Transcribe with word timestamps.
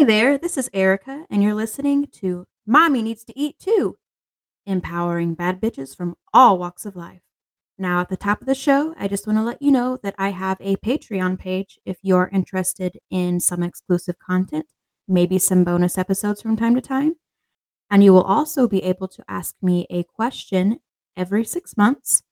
Hi 0.00 0.04
there, 0.04 0.38
this 0.38 0.56
is 0.56 0.70
Erica, 0.72 1.26
and 1.28 1.42
you're 1.42 1.52
listening 1.52 2.06
to 2.22 2.46
Mommy 2.66 3.02
Needs 3.02 3.22
to 3.24 3.38
Eat 3.38 3.58
Too, 3.58 3.98
empowering 4.64 5.34
bad 5.34 5.60
bitches 5.60 5.94
from 5.94 6.14
all 6.32 6.56
walks 6.56 6.86
of 6.86 6.96
life. 6.96 7.20
Now, 7.76 8.00
at 8.00 8.08
the 8.08 8.16
top 8.16 8.40
of 8.40 8.46
the 8.46 8.54
show, 8.54 8.94
I 8.98 9.08
just 9.08 9.26
want 9.26 9.38
to 9.38 9.42
let 9.42 9.60
you 9.60 9.70
know 9.70 9.98
that 10.02 10.14
I 10.16 10.30
have 10.30 10.56
a 10.58 10.76
Patreon 10.76 11.38
page 11.38 11.78
if 11.84 11.98
you're 12.00 12.30
interested 12.32 12.96
in 13.10 13.40
some 13.40 13.62
exclusive 13.62 14.18
content, 14.18 14.64
maybe 15.06 15.38
some 15.38 15.64
bonus 15.64 15.98
episodes 15.98 16.40
from 16.40 16.56
time 16.56 16.74
to 16.76 16.80
time. 16.80 17.16
And 17.90 18.02
you 18.02 18.14
will 18.14 18.22
also 18.22 18.66
be 18.66 18.82
able 18.82 19.08
to 19.08 19.22
ask 19.28 19.54
me 19.60 19.86
a 19.90 20.04
question 20.04 20.78
every 21.14 21.44
six 21.44 21.76
months. 21.76 22.22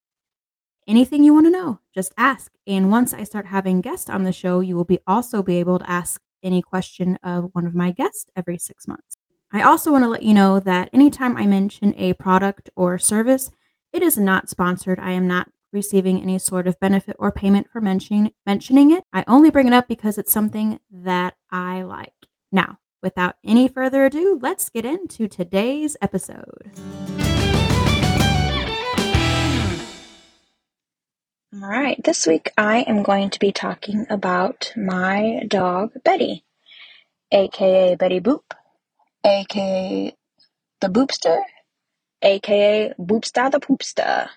Anything 0.87 1.23
you 1.23 1.35
want 1.35 1.45
to 1.45 1.51
know, 1.51 1.81
just 1.95 2.15
ask. 2.17 2.51
And 2.67 2.91
once 2.91 3.13
I 3.13 3.25
start 3.25 3.45
having 3.49 3.83
guests 3.83 4.09
on 4.09 4.25
the 4.25 4.33
show, 4.33 4.61
you 4.61 4.75
will 4.75 4.85
be 4.85 5.01
also 5.07 5.43
be 5.43 5.57
able 5.57 5.79
to 5.81 5.91
ask 5.91 6.23
any 6.43 6.63
question 6.63 7.19
of 7.23 7.51
one 7.53 7.67
of 7.67 7.75
my 7.75 7.91
guests 7.91 8.27
every 8.37 8.59
six 8.59 8.87
months. 8.87 9.17
I 9.53 9.63
also 9.63 9.91
want 9.91 10.05
to 10.05 10.09
let 10.09 10.23
you 10.23 10.35
know 10.35 10.61
that 10.61 10.91
anytime 10.93 11.37
I 11.37 11.47
mention 11.47 11.95
a 11.97 12.13
product 12.15 12.69
or 12.77 12.99
service, 12.99 13.51
it 13.93 14.03
is 14.03 14.19
not 14.19 14.51
sponsored. 14.51 14.99
I 14.99 15.13
am 15.13 15.27
not 15.27 15.51
receiving 15.73 16.21
any 16.21 16.39
sort 16.39 16.67
of 16.67 16.79
benefit 16.81 17.17
or 17.19 17.33
payment 17.33 17.69
for 17.71 17.81
mentioning 17.81 18.33
mentioning 18.47 18.91
it. 18.91 19.05
I 19.13 19.25
only 19.27 19.51
bring 19.51 19.67
it 19.67 19.73
up 19.73 19.89
because 19.89 20.19
it's 20.19 20.33
something 20.33 20.81
that 20.91 21.35
I 21.51 21.83
like. 21.83 22.13
Now, 22.53 22.79
without 23.03 23.37
any 23.45 23.69
further 23.69 24.05
ado, 24.05 24.39
let's 24.43 24.69
get 24.69 24.85
into 24.85 25.29
today's 25.29 25.97
episode. 26.01 26.71
All 31.51 31.61
right, 31.67 31.99
this 32.05 32.27
week 32.27 32.53
I 32.59 32.81
am 32.81 33.03
going 33.03 33.31
to 33.31 33.39
be 33.39 33.53
talking 33.53 34.05
about 34.11 34.71
my 34.77 35.45
dog 35.49 35.93
Betty, 36.05 36.45
aka 37.33 37.95
Betty 37.95 38.21
Boop, 38.21 38.43
aka 39.25 40.15
the 40.83 40.89
Boopster, 40.89 41.41
aka 42.21 42.93
Boopsta 43.01 43.51
the 43.51 43.61
Poopsta. 43.61 44.29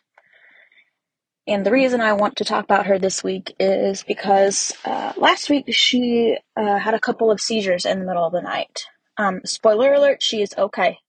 And 1.46 1.66
the 1.66 1.72
reason 1.72 2.00
I 2.00 2.14
want 2.14 2.38
to 2.38 2.46
talk 2.46 2.64
about 2.64 2.86
her 2.86 2.98
this 2.98 3.26
week 3.26 3.56
is 3.60 4.04
because 4.04 4.72
uh, 4.86 5.12
last 5.18 5.50
week 5.50 5.66
she 5.74 6.38
uh, 6.56 6.78
had 6.78 6.94
a 6.94 7.00
couple 7.00 7.30
of 7.30 7.42
seizures 7.42 7.86
in 7.86 8.00
the 8.00 8.06
middle 8.06 8.26
of 8.26 8.32
the 8.32 8.42
night. 8.42 8.86
Um, 9.18 9.42
spoiler 9.44 9.92
alert, 9.92 10.24
she 10.24 10.42
is 10.42 10.56
okay, 10.58 11.00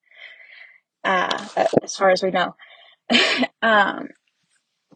uh, 1.04 1.46
as 1.80 1.94
far 1.94 2.10
as 2.10 2.24
we 2.24 2.32
know. 2.32 2.56
um, 3.62 4.08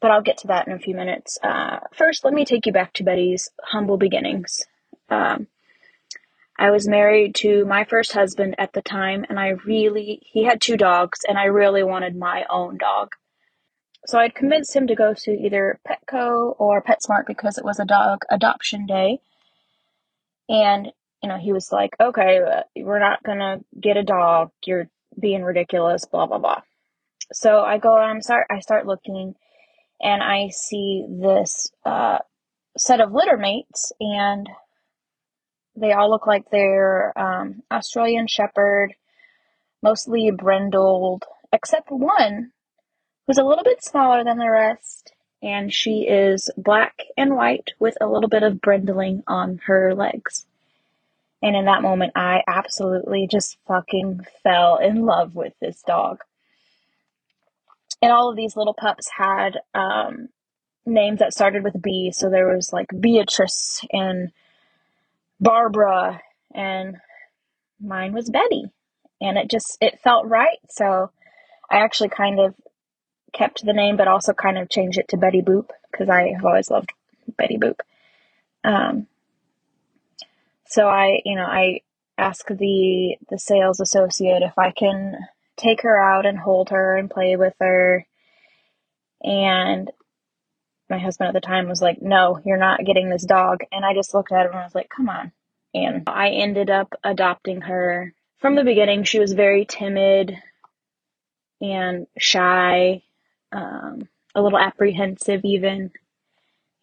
but 0.07 0.13
I'll 0.13 0.23
get 0.23 0.39
to 0.39 0.47
that 0.47 0.69
in 0.69 0.73
a 0.73 0.79
few 0.79 0.95
minutes. 0.95 1.37
Uh, 1.43 1.81
first, 1.93 2.25
let 2.25 2.33
me 2.33 2.45
take 2.45 2.65
you 2.65 2.73
back 2.73 2.93
to 2.93 3.03
Betty's 3.03 3.51
humble 3.61 3.97
beginnings. 3.97 4.65
Um, 5.09 5.49
I 6.57 6.71
was 6.71 6.87
married 6.87 7.35
to 7.39 7.65
my 7.65 7.83
first 7.83 8.13
husband 8.13 8.55
at 8.57 8.73
the 8.73 8.83
time, 8.83 9.27
and 9.29 9.37
I 9.37 9.49
really, 9.67 10.21
he 10.23 10.45
had 10.45 10.61
two 10.61 10.77
dogs, 10.77 11.23
and 11.27 11.37
I 11.37 11.47
really 11.47 11.83
wanted 11.83 12.15
my 12.15 12.45
own 12.49 12.79
dog. 12.79 13.17
So 14.07 14.17
I'd 14.17 14.37
convinced 14.37 14.77
him 14.77 14.87
to 14.87 14.95
go 14.95 15.13
to 15.13 15.31
either 15.33 15.81
Petco 15.85 16.55
or 16.57 16.85
PetSmart 16.85 17.27
because 17.27 17.59
it 17.59 17.65
was 17.65 17.81
a 17.81 17.85
dog 17.85 18.21
adoption 18.31 18.87
day. 18.87 19.19
And, 20.49 20.87
you 21.21 21.29
know, 21.29 21.37
he 21.37 21.53
was 21.53 21.73
like, 21.73 21.97
okay, 22.01 22.39
uh, 22.49 22.63
we're 22.77 23.01
not 23.01 23.25
going 23.25 23.39
to 23.39 23.65
get 23.81 23.97
a 23.97 24.05
dog. 24.05 24.53
You're 24.65 24.89
being 25.19 25.43
ridiculous, 25.43 26.05
blah, 26.05 26.27
blah, 26.27 26.39
blah. 26.39 26.63
So 27.33 27.59
I 27.59 27.79
go 27.79 27.99
I'm 27.99 28.23
start, 28.23 28.47
I 28.49 28.61
start 28.61 28.87
looking 28.87 29.35
and 30.01 30.23
I 30.23 30.49
see 30.49 31.07
this 31.09 31.71
uh, 31.85 32.19
set 32.77 33.01
of 33.01 33.13
litter 33.13 33.37
mates, 33.37 33.93
and 34.01 34.49
they 35.75 35.93
all 35.93 36.11
look 36.11 36.27
like 36.27 36.51
they're 36.51 37.17
um, 37.19 37.63
Australian 37.71 38.27
Shepherd, 38.27 38.95
mostly 39.83 40.31
brindled, 40.31 41.25
except 41.53 41.91
one 41.91 42.53
who's 43.27 43.39
a 43.39 43.45
little 43.45 43.65
bit 43.65 43.83
smaller 43.83 44.25
than 44.25 44.39
the 44.39 44.51
rest, 44.51 45.13
and 45.43 45.73
she 45.73 46.07
is 46.09 46.51
black 46.57 47.03
and 47.17 47.35
white 47.35 47.71
with 47.79 47.97
a 48.01 48.07
little 48.07 48.29
bit 48.29 48.43
of 48.43 48.61
brindling 48.61 49.23
on 49.27 49.61
her 49.67 49.95
legs. 49.95 50.47
And 51.43 51.55
in 51.55 51.67
that 51.67 51.83
moment, 51.83 52.13
I 52.17 52.43
absolutely 52.47 53.29
just 53.31 53.59
fucking 53.67 54.27
fell 54.43 54.79
in 54.79 55.05
love 55.05 55.35
with 55.35 55.53
this 55.61 55.83
dog 55.83 56.23
and 58.03 58.13
all 58.13 58.31
of 58.31 58.37
these 58.37 58.57
little 58.57 58.75
pups 58.75 59.09
had 59.17 59.59
um, 59.75 60.29
names 60.85 61.21
that 61.21 61.33
started 61.33 61.65
with 61.65 61.81
B. 61.81 62.13
So 62.15 62.31
there 62.31 62.55
was 62.55 62.73
like 62.73 62.89
Beatrice 62.99 63.85
and 63.93 64.31
Barbara, 65.41 66.21
and 66.55 66.97
mine 67.81 68.13
was 68.13 68.31
Betty. 68.31 68.65
And 69.21 69.39
it 69.39 69.51
just 69.51 69.79
it 69.81 70.01
felt 70.01 70.27
right. 70.27 70.59
So 70.69 71.11
I 71.71 71.79
actually 71.79 72.11
kind 72.11 72.39
of 72.39 72.55
kept 73.33 73.65
the 73.65 73.73
name, 73.73 73.97
but 73.97 74.09
also 74.09 74.33
kind 74.33 74.59
of 74.59 74.69
changed 74.69 74.99
it 74.99 75.09
to 75.09 75.17
Betty 75.17 75.43
Boop 75.43 75.71
because 75.91 76.09
I 76.09 76.33
have 76.35 76.45
always 76.45 76.71
loved 76.71 76.91
Betty 77.37 77.59
Boop. 77.59 77.81
Um, 78.63 79.07
so 80.67 80.89
I, 80.89 81.21
you 81.25 81.37
know, 81.37 81.45
I 81.45 81.81
ask 82.19 82.47
the 82.49 83.17
the 83.31 83.39
sales 83.39 83.81
associate 83.81 84.43
if 84.43 84.59
I 84.59 84.71
can 84.71 85.19
take 85.57 85.83
her 85.83 86.01
out 86.01 86.27
and 86.27 86.39
hold 86.39 86.71
her 86.71 86.97
and 86.97 87.11
play 87.11 87.37
with 87.37 87.55
her. 87.61 88.07
And 89.23 89.91
my 90.89 90.99
husband 90.99 91.29
at 91.29 91.35
the 91.35 91.41
time 91.41 91.69
was 91.69 91.83
like, 91.83 92.01
No, 92.01 92.41
you're 92.45 92.57
not 92.59 92.85
getting 92.85 93.11
this 93.11 93.25
dog. 93.25 93.61
And 93.73 93.85
I 93.85 93.95
just 93.95 94.15
looked 94.15 94.33
at 94.33 94.47
him 94.47 94.53
and 94.53 94.61
I 94.61 94.65
was 94.65 94.75
like, 94.75 94.89
Come 94.95 95.09
on. 95.09 95.33
And 95.75 96.05
I 96.07 96.31
ended 96.31 96.71
up 96.71 96.95
adopting 97.05 97.63
her. 97.63 98.15
From 98.39 98.55
the 98.55 98.65
beginning, 98.65 99.05
she 99.05 99.19
was 99.19 99.33
very 99.33 99.65
timid 99.65 100.37
and 101.61 102.07
shy, 102.19 103.03
um, 103.53 104.09
a 104.35 104.43
little 104.43 104.59
apprehensive, 104.59 105.41
even. 105.45 105.91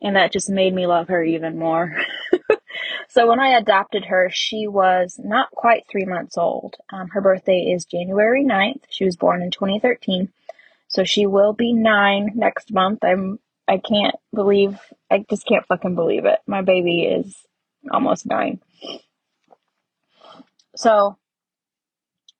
And 0.01 0.15
that 0.15 0.33
just 0.33 0.49
made 0.49 0.73
me 0.73 0.87
love 0.87 1.07
her 1.07 1.23
even 1.23 1.57
more. 1.57 1.95
So 3.13 3.27
when 3.27 3.39
I 3.39 3.49
adopted 3.49 4.05
her, 4.05 4.31
she 4.33 4.67
was 4.67 5.19
not 5.23 5.51
quite 5.51 5.85
three 5.87 6.05
months 6.05 6.35
old. 6.35 6.77
Um, 6.91 7.09
her 7.09 7.21
birthday 7.21 7.59
is 7.59 7.85
January 7.85 8.43
9th. 8.43 8.85
She 8.89 9.05
was 9.05 9.17
born 9.17 9.43
in 9.43 9.51
2013. 9.51 10.29
So 10.87 11.03
she 11.03 11.27
will 11.27 11.53
be 11.53 11.73
nine 11.73 12.31
next 12.33 12.73
month. 12.73 13.03
I'm, 13.03 13.37
I 13.67 13.77
can't 13.77 14.15
believe, 14.33 14.79
I 15.11 15.23
just 15.29 15.45
can't 15.45 15.63
fucking 15.67 15.93
believe 15.93 16.25
it. 16.25 16.39
My 16.47 16.63
baby 16.63 17.03
is 17.03 17.37
almost 17.91 18.25
nine. 18.25 18.61
So, 20.75 21.15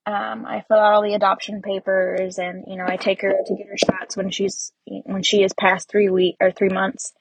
um, 0.06 0.44
I 0.44 0.64
fill 0.66 0.78
out 0.78 0.94
all 0.94 1.02
the 1.02 1.14
adoption 1.14 1.62
papers 1.62 2.38
and, 2.38 2.64
you 2.66 2.78
know, 2.78 2.84
I 2.84 2.96
take 2.96 3.22
her 3.22 3.32
to 3.46 3.54
get 3.54 3.68
her 3.68 3.78
shots 3.78 4.16
when 4.16 4.32
she's, 4.32 4.72
when 4.86 5.22
she 5.22 5.44
is 5.44 5.52
past 5.52 5.88
three 5.88 6.10
week 6.10 6.34
or 6.40 6.50
three 6.50 6.68
months 6.68 7.12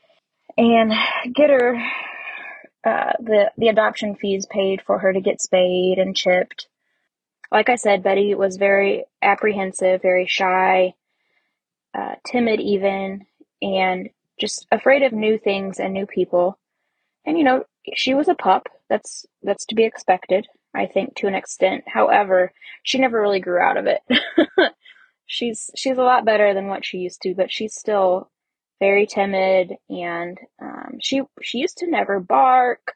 and 0.58 0.92
get 1.36 1.52
her 1.52 1.80
uh, 2.84 3.14
the 3.20 3.52
the 3.58 3.70
adoption 3.70 4.16
fees 4.16 4.46
paid 4.46 4.82
for 4.82 5.00
her 5.00 5.14
to 5.14 5.22
get 5.22 5.42
spayed 5.42 5.98
and 5.98 6.16
chipped. 6.16 6.68
Like 7.52 7.70
I 7.70 7.76
said, 7.76 8.04
Betty 8.04 8.36
was 8.36 8.58
very 8.58 9.06
apprehensive, 9.22 10.02
very 10.02 10.26
shy, 10.28 10.96
uh, 11.94 12.16
timid, 12.26 12.60
even, 12.60 13.26
and 13.62 14.10
just 14.40 14.68
afraid 14.72 15.04
of 15.04 15.14
new 15.14 15.38
things 15.38 15.80
and 15.80 15.94
new 15.94 16.06
people. 16.06 16.58
And 17.26 17.38
you 17.38 17.44
know, 17.44 17.64
she 17.96 18.14
was 18.14 18.28
a 18.28 18.36
pup. 18.36 18.68
That's 18.90 19.26
that's 19.44 19.66
to 19.68 19.76
be 19.76 19.86
expected, 19.86 20.48
I 20.74 20.88
think, 20.88 21.16
to 21.18 21.28
an 21.28 21.36
extent. 21.36 21.84
However, 21.88 22.52
she 22.84 22.98
never 22.98 23.22
really 23.22 23.40
grew 23.40 23.60
out 23.60 23.78
of 23.78 23.86
it. 23.88 24.02
she's 25.26 25.70
she's 25.76 25.98
a 25.98 26.04
lot 26.04 26.26
better 26.26 26.54
than 26.54 26.68
what 26.68 26.86
she 26.86 26.98
used 26.98 27.22
to, 27.22 27.34
but 27.34 27.52
she's 27.52 27.76
still 27.76 28.30
very 28.84 29.06
timid, 29.06 29.78
and 29.90 30.38
um, 30.62 30.98
she 31.00 31.22
she 31.42 31.60
used 31.60 31.78
to 31.78 31.90
never 31.90 32.20
bark. 32.20 32.96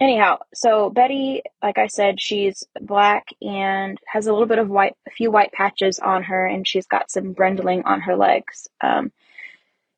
Anyhow, 0.00 0.38
so 0.54 0.90
Betty, 0.90 1.42
like 1.60 1.76
I 1.76 1.88
said, 1.88 2.20
she's 2.20 2.62
black 2.80 3.24
and 3.40 3.98
has 4.06 4.28
a 4.28 4.32
little 4.32 4.46
bit 4.46 4.60
of 4.60 4.68
white, 4.68 4.94
a 5.08 5.10
few 5.10 5.32
white 5.32 5.50
patches 5.50 5.98
on 5.98 6.22
her, 6.22 6.46
and 6.46 6.68
she's 6.68 6.86
got 6.86 7.10
some 7.10 7.32
brindling 7.32 7.82
on 7.84 8.00
her 8.02 8.16
legs. 8.16 8.68
Um, 8.80 9.10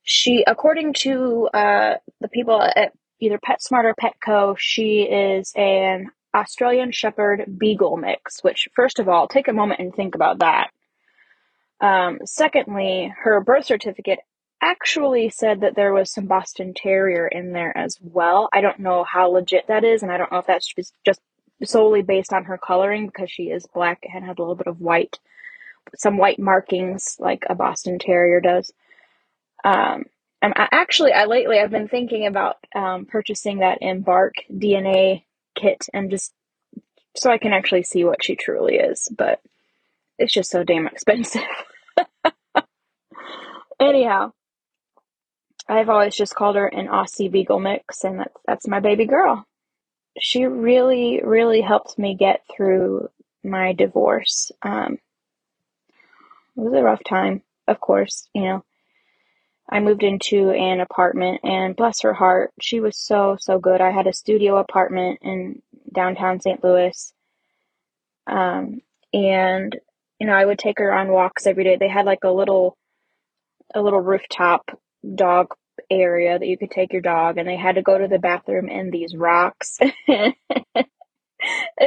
she, 0.03 0.43
according 0.47 0.95
to 1.05 1.51
uh, 1.53 1.95
the 2.23 2.29
people 2.29 2.63
at 2.63 2.93
either 3.21 3.39
PetSmart 3.39 3.85
or 3.85 3.95
Petco, 3.95 4.57
she 4.59 5.03
is 5.03 5.53
an 5.55 6.11
Australian 6.35 6.93
Shepherd 6.93 7.59
Beagle 7.59 7.99
mix. 7.99 8.43
Which, 8.43 8.69
first 8.75 8.99
of 9.01 9.09
all, 9.11 9.29
take 9.29 9.49
a 9.49 9.53
moment 9.53 9.81
and 9.81 9.95
think 9.95 10.15
about 10.15 10.39
that. 10.39 10.71
Um, 11.81 12.21
secondly, 12.25 13.13
her 13.23 13.43
birth 13.43 13.67
certificate 13.67 14.21
actually 14.65 15.29
said 15.31 15.61
that 15.61 15.77
there 15.77 15.93
was 15.93 16.13
some 16.13 16.27
Boston 16.27 16.75
Terrier 16.75 17.27
in 17.27 17.53
there 17.53 17.77
as 17.77 17.99
well. 18.01 18.49
I 18.53 18.61
don't 18.61 18.81
know 18.81 19.05
how 19.05 19.29
legit 19.29 19.67
that 19.69 19.85
is, 19.85 20.03
and 20.03 20.11
I 20.11 20.17
don't 20.17 20.33
know 20.33 20.39
if 20.39 20.47
that's 20.47 20.73
just 21.05 21.21
solely 21.63 22.03
based 22.03 22.33
on 22.33 22.45
her 22.45 22.59
coloring 22.59 23.07
because 23.07 23.31
she 23.31 23.45
is 23.45 23.67
black 23.67 24.05
and 24.05 24.25
had 24.25 24.39
a 24.39 24.43
little 24.43 24.55
bit 24.55 24.67
of 24.67 24.81
white, 24.81 25.19
some 25.97 26.17
white 26.17 26.39
markings 26.39 27.17
like 27.19 27.45
a 27.49 27.55
Boston 27.55 27.99
Terrier 27.99 28.41
does. 28.41 28.73
Um, 29.65 30.05
and 30.43 30.53
I, 30.57 30.69
actually, 30.73 31.13
I 31.13 31.25
lately 31.25 31.59
I've 31.59 31.71
been 31.71 31.89
thinking 31.89 32.27
about 32.27 32.57
um, 32.75 33.07
purchasing 33.07 33.59
that 33.59 33.79
Embark 33.81 34.35
DNA 34.53 35.25
kit 35.55 35.87
and 35.95 36.11
just 36.11 36.33
so 37.17 37.31
I 37.31 37.39
can 37.39 37.53
actually 37.53 37.85
see 37.85 38.05
what 38.05 38.25
she 38.25 38.35
truly 38.35 38.77
is, 38.77 39.09
but 39.17 39.41
it's 40.19 40.33
just 40.33 40.51
so 40.51 40.65
damn 40.65 40.87
expensive. 40.87 41.43
Anyhow, 43.81 44.33
I've 45.69 45.89
always 45.89 46.15
just 46.15 46.35
called 46.35 46.57
her 46.57 46.67
an 46.67 46.89
Aussie 46.89 47.31
Beagle 47.31 47.61
mix, 47.61 48.05
and 48.05 48.21
that's 48.21 48.37
that's 48.47 48.69
my 48.69 48.81
baby 48.81 49.07
girl. 49.07 49.47
She 50.21 50.45
really, 50.45 51.21
really 51.25 51.61
helped 51.61 51.99
me 51.99 52.15
get 52.15 52.43
through 52.55 53.09
my 53.43 53.73
divorce. 53.73 54.53
Um, 54.63 54.99
it 56.57 56.61
was 56.61 56.75
a 56.75 56.83
rough 56.83 57.03
time, 57.05 57.43
of 57.67 57.81
course. 57.81 58.29
You 58.35 58.43
know, 58.43 58.65
I 59.69 59.81
moved 59.81 60.03
into 60.03 60.51
an 60.51 60.81
apartment, 60.81 61.41
and 61.45 61.75
bless 61.75 62.03
her 62.03 62.13
heart, 62.13 62.53
she 62.61 62.81
was 62.81 62.99
so 62.99 63.37
so 63.41 63.59
good. 63.59 63.81
I 63.81 63.91
had 63.91 64.07
a 64.07 64.13
studio 64.13 64.59
apartment 64.59 65.21
in 65.23 65.63
downtown 65.95 66.41
St. 66.41 66.63
Louis, 66.63 67.13
um, 68.27 68.81
and 69.15 69.77
you 70.21 70.27
know, 70.27 70.35
I 70.35 70.45
would 70.45 70.59
take 70.59 70.79
her 70.79 70.93
on 70.93 71.09
walks 71.09 71.47
every 71.47 71.65
day. 71.65 71.77
They 71.77 71.89
had 71.89 72.05
like 72.07 72.25
a 72.25 72.31
little 72.31 72.77
a 73.75 73.81
little 73.81 74.01
rooftop 74.01 74.71
dog 75.15 75.55
area 75.91 76.39
that 76.39 76.47
you 76.47 76.57
could 76.57 76.71
take 76.71 76.93
your 76.93 77.03
dog 77.03 77.39
and 77.39 77.49
they 77.49 77.57
had 77.57 77.75
to 77.77 77.83
go 77.83 77.99
to 77.99 78.09
the 78.09 78.19
bathroom 78.19 78.69
in 78.69 78.91
these 78.91 79.15
rocks. 79.15 79.79
it 80.09 80.35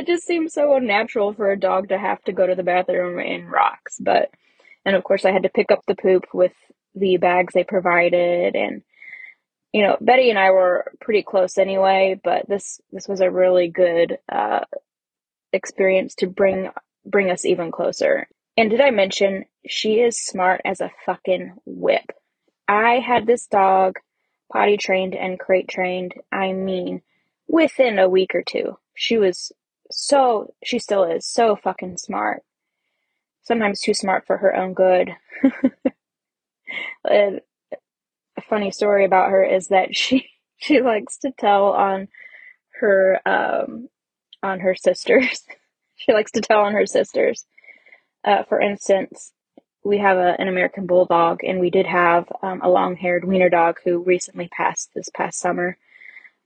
just 0.06 0.26
seems 0.26 0.54
so 0.54 0.76
unnatural 0.76 1.34
for 1.34 1.52
a 1.52 1.60
dog 1.60 1.90
to 1.90 1.98
have 1.98 2.22
to 2.24 2.34
go 2.34 2.46
to 2.46 2.56
the 2.56 2.64
bathroom 2.64 3.20
in 3.20 3.48
rocks, 3.48 3.98
but 4.00 4.30
and 4.86 4.96
of 4.96 5.04
course 5.04 5.26
I 5.26 5.32
had 5.32 5.44
to 5.44 5.50
pick 5.50 5.72
up 5.72 5.82
the 5.88 5.96
poop 5.96 6.26
with 6.34 6.54
the 6.96 7.18
bags 7.18 7.54
they 7.54 7.64
provided 7.64 8.56
and 8.56 8.82
you 9.74 9.84
know, 9.84 9.98
Betty 10.00 10.30
and 10.30 10.40
I 10.40 10.52
were 10.52 10.92
pretty 11.02 11.24
close 11.24 11.58
anyway, 11.58 12.20
but 12.24 12.48
this 12.48 12.80
this 12.92 13.08
was 13.08 13.22
a 13.22 13.32
really 13.32 13.68
good 13.68 14.18
uh 14.32 14.62
experience 15.54 16.16
to 16.16 16.28
bring 16.28 16.70
bring 17.06 17.32
us 17.32 17.46
even 17.46 17.72
closer. 17.72 18.28
And 18.56 18.70
did 18.70 18.82
I 18.82 18.92
mention 18.92 19.46
she 19.68 20.00
is 20.00 20.18
smart 20.18 20.62
as 20.66 20.82
a 20.82 20.92
fucking 21.06 21.56
whip? 21.66 22.12
I 22.68 23.00
had 23.00 23.26
this 23.26 23.48
dog 23.48 23.98
potty 24.52 24.78
trained 24.78 25.16
and 25.16 25.40
crate 25.40 25.68
trained. 25.68 26.14
I 26.32 26.54
mean, 26.54 27.02
within 27.48 28.00
a 28.00 28.10
week 28.10 28.36
or 28.36 28.44
two. 28.44 28.78
She 28.96 29.18
was 29.18 29.52
so, 29.92 30.54
she 30.64 30.80
still 30.80 31.04
is 31.04 31.26
so 31.26 31.56
fucking 31.56 31.98
smart. 31.98 32.44
Sometimes 33.44 33.80
too 33.80 33.94
smart 33.94 34.26
for 34.28 34.38
her 34.38 34.56
own 34.56 34.74
good. 34.74 35.12
a 37.10 37.42
funny 38.50 38.72
story 38.72 39.06
about 39.06 39.30
her 39.32 39.44
is 39.44 39.68
that 39.68 39.96
she, 39.96 40.30
she 40.58 40.82
likes 40.82 41.18
to 41.20 41.32
tell 41.38 41.68
on 41.68 42.10
her, 42.82 43.22
um, 43.26 43.88
on 44.44 44.60
her 44.60 44.76
sisters. 44.76 45.44
she 45.96 46.12
likes 46.12 46.32
to 46.32 46.42
tell 46.42 46.60
on 46.62 46.74
her 46.74 46.86
sisters. 46.86 47.46
Uh, 48.26 48.44
for 48.44 48.60
instance, 48.60 49.32
we 49.88 50.00
have 50.00 50.18
a, 50.18 50.36
an 50.40 50.48
American 50.50 50.86
Bulldog, 50.86 51.44
and 51.44 51.60
we 51.60 51.70
did 51.70 51.86
have 51.86 52.28
um, 52.44 52.62
a 52.62 52.70
long 52.70 52.96
haired 52.96 53.26
wiener 53.26 53.50
dog 53.50 53.78
who 53.84 54.00
recently 54.00 54.50
passed 54.50 54.92
this 54.94 55.10
past 55.16 55.40
summer. 55.40 55.78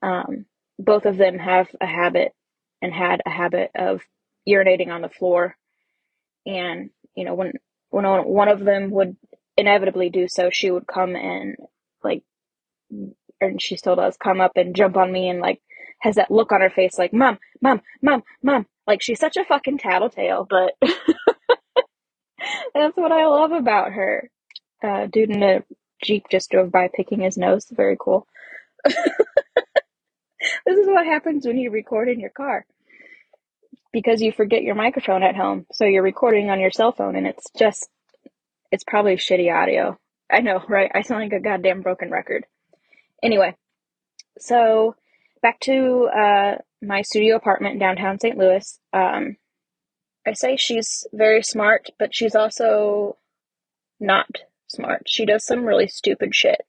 Um, 0.01 0.45
both 0.79 1.05
of 1.05 1.17
them 1.17 1.39
have 1.39 1.69
a 1.81 1.85
habit 1.85 2.33
and 2.81 2.93
had 2.93 3.21
a 3.25 3.29
habit 3.29 3.71
of 3.75 4.01
urinating 4.47 4.89
on 4.89 5.01
the 5.01 5.09
floor. 5.09 5.55
And, 6.45 6.91
you 7.15 7.25
know, 7.25 7.33
when, 7.33 7.53
when 7.89 8.05
one 8.05 8.47
of 8.47 8.59
them 8.59 8.91
would 8.91 9.17
inevitably 9.57 10.09
do 10.09 10.27
so, 10.27 10.49
she 10.51 10.71
would 10.71 10.87
come 10.87 11.15
and, 11.15 11.55
like, 12.03 12.23
and 13.41 13.61
she 13.61 13.77
still 13.77 13.95
does 13.95 14.17
come 14.17 14.41
up 14.41 14.53
and 14.55 14.75
jump 14.75 14.97
on 14.97 15.11
me 15.11 15.29
and, 15.29 15.39
like, 15.39 15.61
has 15.99 16.15
that 16.15 16.31
look 16.31 16.51
on 16.51 16.61
her 16.61 16.69
face 16.69 16.97
like, 16.97 17.13
Mom, 17.13 17.39
Mom, 17.61 17.81
Mom, 18.01 18.23
Mom. 18.43 18.65
Like, 18.87 19.01
she's 19.01 19.19
such 19.19 19.37
a 19.37 19.45
fucking 19.45 19.79
tattletale, 19.79 20.47
but. 20.49 20.75
That's 22.73 22.95
what 22.95 23.11
I 23.11 23.25
love 23.27 23.51
about 23.51 23.91
her. 23.91 24.29
Uh, 24.83 25.07
dude 25.07 25.29
in 25.29 25.43
a 25.43 25.63
Jeep 26.03 26.25
just 26.31 26.49
drove 26.49 26.71
by 26.71 26.89
picking 26.93 27.21
his 27.21 27.37
nose. 27.37 27.67
Very 27.69 27.97
cool. 27.99 28.27
this 28.83 28.95
is 30.65 30.87
what 30.87 31.05
happens 31.05 31.45
when 31.45 31.57
you 31.57 31.69
record 31.69 32.09
in 32.09 32.19
your 32.19 32.31
car. 32.31 32.65
Because 33.93 34.21
you 34.21 34.31
forget 34.31 34.63
your 34.63 34.75
microphone 34.75 35.21
at 35.21 35.35
home. 35.35 35.65
So 35.73 35.85
you're 35.85 36.01
recording 36.01 36.49
on 36.49 36.59
your 36.59 36.71
cell 36.71 36.91
phone 36.91 37.15
and 37.15 37.27
it's 37.27 37.45
just, 37.57 37.89
it's 38.71 38.85
probably 38.85 39.15
shitty 39.17 39.53
audio. 39.53 39.99
I 40.31 40.39
know, 40.39 40.63
right? 40.67 40.89
I 40.93 41.01
sound 41.01 41.21
like 41.21 41.33
a 41.33 41.43
goddamn 41.43 41.81
broken 41.81 42.09
record. 42.09 42.45
Anyway, 43.21 43.55
so 44.39 44.95
back 45.41 45.59
to 45.61 46.05
uh, 46.05 46.55
my 46.81 47.01
studio 47.01 47.35
apartment 47.35 47.79
downtown 47.79 48.19
St. 48.19 48.37
Louis. 48.37 48.79
Um, 48.93 49.35
I 50.25 50.33
say 50.33 50.55
she's 50.55 51.07
very 51.13 51.41
smart, 51.41 51.89
but 51.97 52.13
she's 52.13 52.35
also 52.35 53.17
not 53.99 54.27
smart. 54.67 55.03
She 55.07 55.25
does 55.25 55.45
some 55.45 55.65
really 55.65 55.87
stupid 55.87 56.35
shit. 56.35 56.61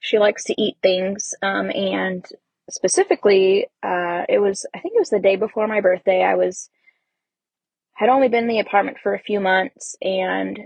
She 0.00 0.18
likes 0.18 0.44
to 0.44 0.60
eat 0.60 0.76
things, 0.82 1.34
um, 1.42 1.70
and 1.70 2.24
specifically, 2.70 3.66
uh, 3.82 4.24
it 4.28 4.40
was 4.40 4.66
I 4.74 4.78
think 4.78 4.94
it 4.94 5.00
was 5.00 5.10
the 5.10 5.18
day 5.18 5.36
before 5.36 5.66
my 5.66 5.80
birthday. 5.80 6.22
I 6.22 6.36
was 6.36 6.70
had 7.94 8.08
only 8.08 8.28
been 8.28 8.44
in 8.44 8.48
the 8.48 8.60
apartment 8.60 8.98
for 9.02 9.14
a 9.14 9.18
few 9.18 9.40
months, 9.40 9.96
and 10.00 10.60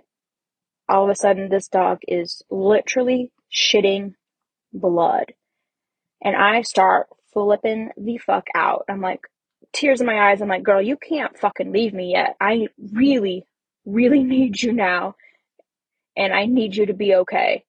all 0.88 1.04
of 1.04 1.10
a 1.10 1.14
sudden, 1.14 1.48
this 1.48 1.68
dog 1.68 2.00
is 2.06 2.42
literally 2.50 3.32
shitting 3.50 4.14
blood, 4.74 5.32
and 6.22 6.36
I 6.36 6.60
start 6.60 7.06
flipping 7.32 7.90
the 7.96 8.18
fuck 8.18 8.48
out. 8.54 8.84
I'm 8.90 9.00
like, 9.00 9.22
tears 9.72 10.00
in 10.00 10.06
my 10.06 10.30
eyes. 10.30 10.40
I'm 10.40 10.48
like, 10.48 10.62
girl, 10.62 10.82
you 10.82 10.96
can't 10.96 11.38
fucking 11.38 11.72
leave 11.72 11.94
me 11.94 12.12
yet. 12.12 12.36
I 12.40 12.68
really, 12.92 13.44
really 13.84 14.22
need 14.22 14.62
you 14.62 14.72
now. 14.72 15.16
And 16.16 16.32
I 16.32 16.46
need 16.46 16.76
you 16.76 16.86
to 16.86 16.92
be 16.92 17.14
okay. 17.14 17.64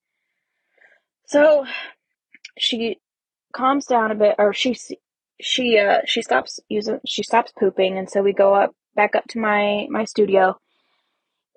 So 1.25 1.65
she 2.57 2.99
calms 3.53 3.85
down 3.85 4.11
a 4.11 4.15
bit, 4.15 4.35
or 4.37 4.53
she, 4.53 4.75
she, 5.39 5.77
uh, 5.77 6.01
she 6.05 6.21
stops 6.21 6.59
using, 6.67 6.99
she 7.07 7.23
stops 7.23 7.53
pooping. 7.57 7.97
And 7.97 8.09
so 8.09 8.21
we 8.21 8.33
go 8.33 8.53
up, 8.53 8.75
back 8.95 9.15
up 9.15 9.23
to 9.29 9.39
my, 9.39 9.87
my 9.89 10.03
studio. 10.03 10.57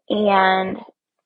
And 0.09 0.79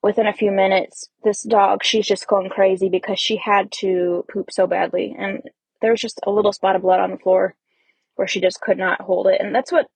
within 0.02 0.26
a 0.26 0.32
few 0.32 0.50
minutes, 0.50 1.10
this 1.22 1.42
dog, 1.42 1.84
she's 1.84 2.06
just 2.06 2.26
going 2.26 2.48
crazy 2.48 2.88
because 2.88 3.20
she 3.20 3.36
had 3.36 3.70
to 3.80 4.24
poop 4.32 4.50
so 4.50 4.66
badly. 4.66 5.14
And 5.18 5.42
there 5.82 5.90
was 5.90 6.00
just 6.00 6.20
a 6.26 6.30
little 6.30 6.54
spot 6.54 6.76
of 6.76 6.82
blood 6.82 7.00
on 7.00 7.10
the 7.10 7.18
floor 7.18 7.54
where 8.20 8.28
she 8.28 8.38
just 8.42 8.60
could 8.60 8.76
not 8.76 9.00
hold 9.00 9.28
it. 9.28 9.40
And 9.40 9.54
that's 9.54 9.72
what 9.72 9.86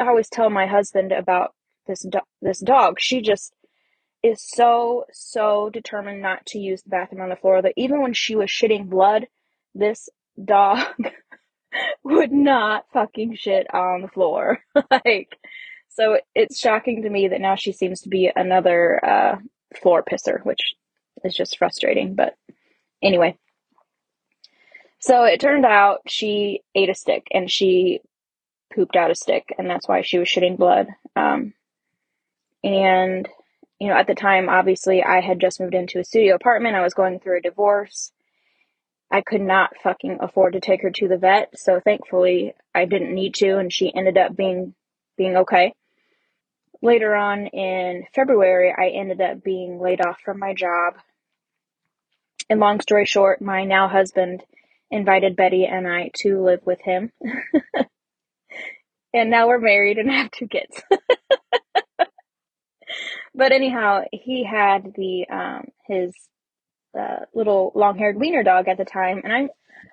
I 0.00 0.06
always 0.06 0.30
tell 0.30 0.48
my 0.48 0.64
husband 0.66 1.12
about 1.12 1.54
this 1.86 2.00
do- 2.00 2.20
this 2.40 2.60
dog. 2.60 2.98
She 2.98 3.20
just 3.20 3.52
is 4.22 4.42
so 4.42 5.04
so 5.12 5.68
determined 5.68 6.22
not 6.22 6.46
to 6.46 6.58
use 6.58 6.82
the 6.82 6.88
bathroom 6.88 7.20
on 7.20 7.28
the 7.28 7.36
floor 7.36 7.60
that 7.60 7.74
even 7.76 8.00
when 8.00 8.14
she 8.14 8.36
was 8.36 8.48
shitting 8.48 8.88
blood, 8.88 9.26
this 9.74 10.08
dog 10.42 10.78
would 12.04 12.32
not 12.32 12.86
fucking 12.94 13.36
shit 13.36 13.66
on 13.74 14.00
the 14.00 14.08
floor. 14.08 14.60
like 15.04 15.36
so 15.90 16.18
it's 16.34 16.58
shocking 16.58 17.02
to 17.02 17.10
me 17.10 17.28
that 17.28 17.42
now 17.42 17.54
she 17.54 17.72
seems 17.72 18.00
to 18.00 18.08
be 18.08 18.32
another 18.34 19.04
uh, 19.04 19.36
floor 19.82 20.02
pisser, 20.02 20.42
which 20.46 20.74
is 21.22 21.34
just 21.34 21.58
frustrating. 21.58 22.14
But 22.14 22.34
anyway, 23.02 23.36
so 25.04 25.24
it 25.24 25.38
turned 25.38 25.66
out 25.66 26.00
she 26.06 26.62
ate 26.74 26.88
a 26.88 26.94
stick 26.94 27.26
and 27.30 27.50
she 27.50 28.00
pooped 28.74 28.96
out 28.96 29.10
a 29.10 29.14
stick, 29.14 29.54
and 29.58 29.68
that's 29.68 29.86
why 29.86 30.00
she 30.00 30.18
was 30.18 30.28
shitting 30.28 30.56
blood. 30.56 30.86
Um, 31.14 31.52
and, 32.62 33.28
you 33.78 33.88
know, 33.88 33.96
at 33.96 34.06
the 34.06 34.14
time, 34.14 34.48
obviously, 34.48 35.02
I 35.02 35.20
had 35.20 35.42
just 35.42 35.60
moved 35.60 35.74
into 35.74 35.98
a 35.98 36.04
studio 36.04 36.34
apartment. 36.34 36.74
I 36.74 36.82
was 36.82 36.94
going 36.94 37.20
through 37.20 37.36
a 37.36 37.42
divorce. 37.42 38.12
I 39.10 39.20
could 39.20 39.42
not 39.42 39.76
fucking 39.82 40.20
afford 40.22 40.54
to 40.54 40.60
take 40.60 40.80
her 40.80 40.90
to 40.92 41.08
the 41.08 41.18
vet, 41.18 41.50
so 41.58 41.80
thankfully 41.80 42.54
I 42.74 42.86
didn't 42.86 43.14
need 43.14 43.34
to, 43.34 43.58
and 43.58 43.70
she 43.70 43.94
ended 43.94 44.16
up 44.16 44.34
being 44.34 44.72
being 45.18 45.36
okay. 45.36 45.74
Later 46.80 47.14
on 47.14 47.48
in 47.48 48.06
February, 48.14 48.74
I 48.74 48.88
ended 48.88 49.20
up 49.20 49.44
being 49.44 49.78
laid 49.78 50.00
off 50.00 50.22
from 50.24 50.38
my 50.38 50.54
job. 50.54 50.94
And 52.48 52.58
long 52.58 52.80
story 52.80 53.04
short, 53.04 53.42
my 53.42 53.64
now 53.64 53.86
husband 53.86 54.42
invited 54.90 55.36
Betty 55.36 55.66
and 55.66 55.86
I 55.88 56.10
to 56.22 56.42
live 56.44 56.60
with 56.64 56.80
him. 56.80 57.12
and 59.14 59.30
now 59.30 59.48
we're 59.48 59.58
married 59.58 59.98
and 59.98 60.10
have 60.10 60.30
two 60.30 60.48
kids. 60.48 60.82
but 63.34 63.52
anyhow, 63.52 64.02
he 64.12 64.44
had 64.44 64.92
the 64.96 65.26
um 65.30 65.64
his 65.88 66.14
uh, 66.98 67.24
little 67.34 67.72
long-haired 67.74 68.16
wiener 68.18 68.42
dog 68.42 68.68
at 68.68 68.78
the 68.78 68.84
time, 68.84 69.20
and 69.24 69.32
I'm 69.32 69.48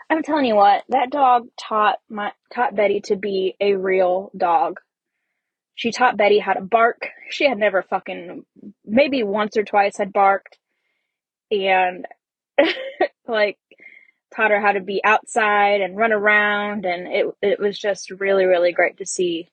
I'm 0.09 0.23
telling 0.23 0.45
you 0.45 0.55
what, 0.55 0.83
that 0.89 1.09
dog 1.09 1.47
taught 1.59 1.99
my 2.09 2.31
taught 2.53 2.75
Betty 2.75 3.01
to 3.05 3.15
be 3.15 3.55
a 3.59 3.75
real 3.75 4.31
dog. 4.35 4.79
She 5.75 5.91
taught 5.91 6.17
Betty 6.17 6.39
how 6.39 6.53
to 6.53 6.61
bark. 6.61 7.07
She 7.29 7.47
had 7.47 7.57
never 7.57 7.81
fucking 7.81 8.43
maybe 8.85 9.23
once 9.23 9.57
or 9.57 9.63
twice 9.63 9.97
had 9.97 10.13
barked, 10.13 10.57
and 11.49 12.05
like 13.27 13.57
taught 14.35 14.51
her 14.51 14.61
how 14.61 14.71
to 14.71 14.79
be 14.79 15.01
outside 15.03 15.81
and 15.81 15.97
run 15.97 16.11
around 16.11 16.85
and 16.85 17.07
it 17.07 17.27
it 17.41 17.59
was 17.59 17.77
just 17.77 18.11
really 18.11 18.45
really 18.45 18.71
great 18.71 18.97
to 18.97 19.05
see 19.05 19.49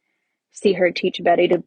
see 0.53 0.73
her 0.73 0.91
teach 0.91 1.21
Betty 1.23 1.49
to 1.49 1.63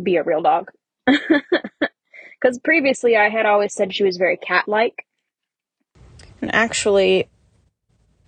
be 0.00 0.16
a 0.16 0.22
real 0.22 0.42
dog. 0.42 0.70
Cuz 2.42 2.58
previously 2.62 3.16
I 3.16 3.28
had 3.28 3.46
always 3.46 3.74
said 3.74 3.94
she 3.94 4.04
was 4.04 4.16
very 4.16 4.36
cat-like. 4.36 5.04
And 6.40 6.54
actually 6.54 7.28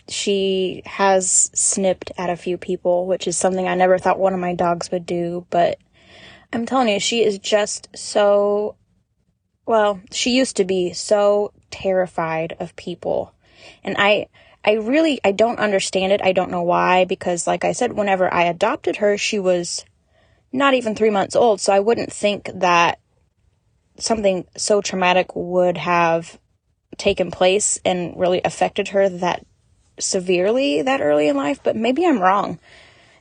she 0.09 0.83
has 0.87 1.51
snipped 1.55 2.11
at 2.19 2.31
a 2.31 2.37
few 2.37 2.59
people, 2.59 3.07
which 3.07 3.29
is 3.29 3.37
something 3.37 3.69
I 3.69 3.77
never 3.77 3.97
thought 3.97 4.19
one 4.19 4.35
of 4.35 4.41
my 4.41 4.55
dogs 4.55 4.91
would 4.91 5.07
do, 5.07 5.47
but 5.51 5.79
I'm 6.53 6.67
telling 6.67 6.89
you 6.89 6.99
she 6.99 7.23
is 7.23 7.39
just 7.39 7.89
so 7.95 8.77
well, 9.67 10.01
she 10.11 10.31
used 10.31 10.57
to 10.57 10.65
be 10.65 10.93
so 10.93 11.53
terrified 11.71 12.57
of 12.59 12.75
people. 12.75 13.35
And 13.85 13.97
I 13.99 14.27
I 14.65 14.73
really 14.75 15.21
I 15.25 15.33
don't 15.33 15.59
understand 15.59 16.13
it. 16.13 16.21
I 16.23 16.33
don't 16.33 16.51
know 16.51 16.63
why 16.63 17.05
because 17.05 17.47
like 17.47 17.65
I 17.65 17.73
said 17.73 17.93
whenever 17.93 18.33
I 18.33 18.45
adopted 18.45 18.97
her, 18.97 19.17
she 19.17 19.39
was 19.39 19.85
not 20.53 20.75
even 20.75 20.95
3 20.95 21.11
months 21.11 21.37
old, 21.37 21.61
so 21.61 21.73
I 21.73 21.81
wouldn't 21.81 22.13
think 22.13 22.51
that 22.55 22.99
something 23.99 24.47
so 24.57 24.81
traumatic 24.81 25.35
would 25.35 25.79
have 25.79 26.39
taken 26.97 27.31
place 27.31 27.79
and 27.85 28.19
really 28.19 28.41
affected 28.45 28.89
her 28.89 29.09
that 29.09 29.45
severely 29.99 30.83
that 30.83 31.01
early 31.01 31.29
in 31.29 31.37
life, 31.37 31.61
but 31.63 31.77
maybe 31.77 32.05
I'm 32.07 32.21
wrong. 32.21 32.59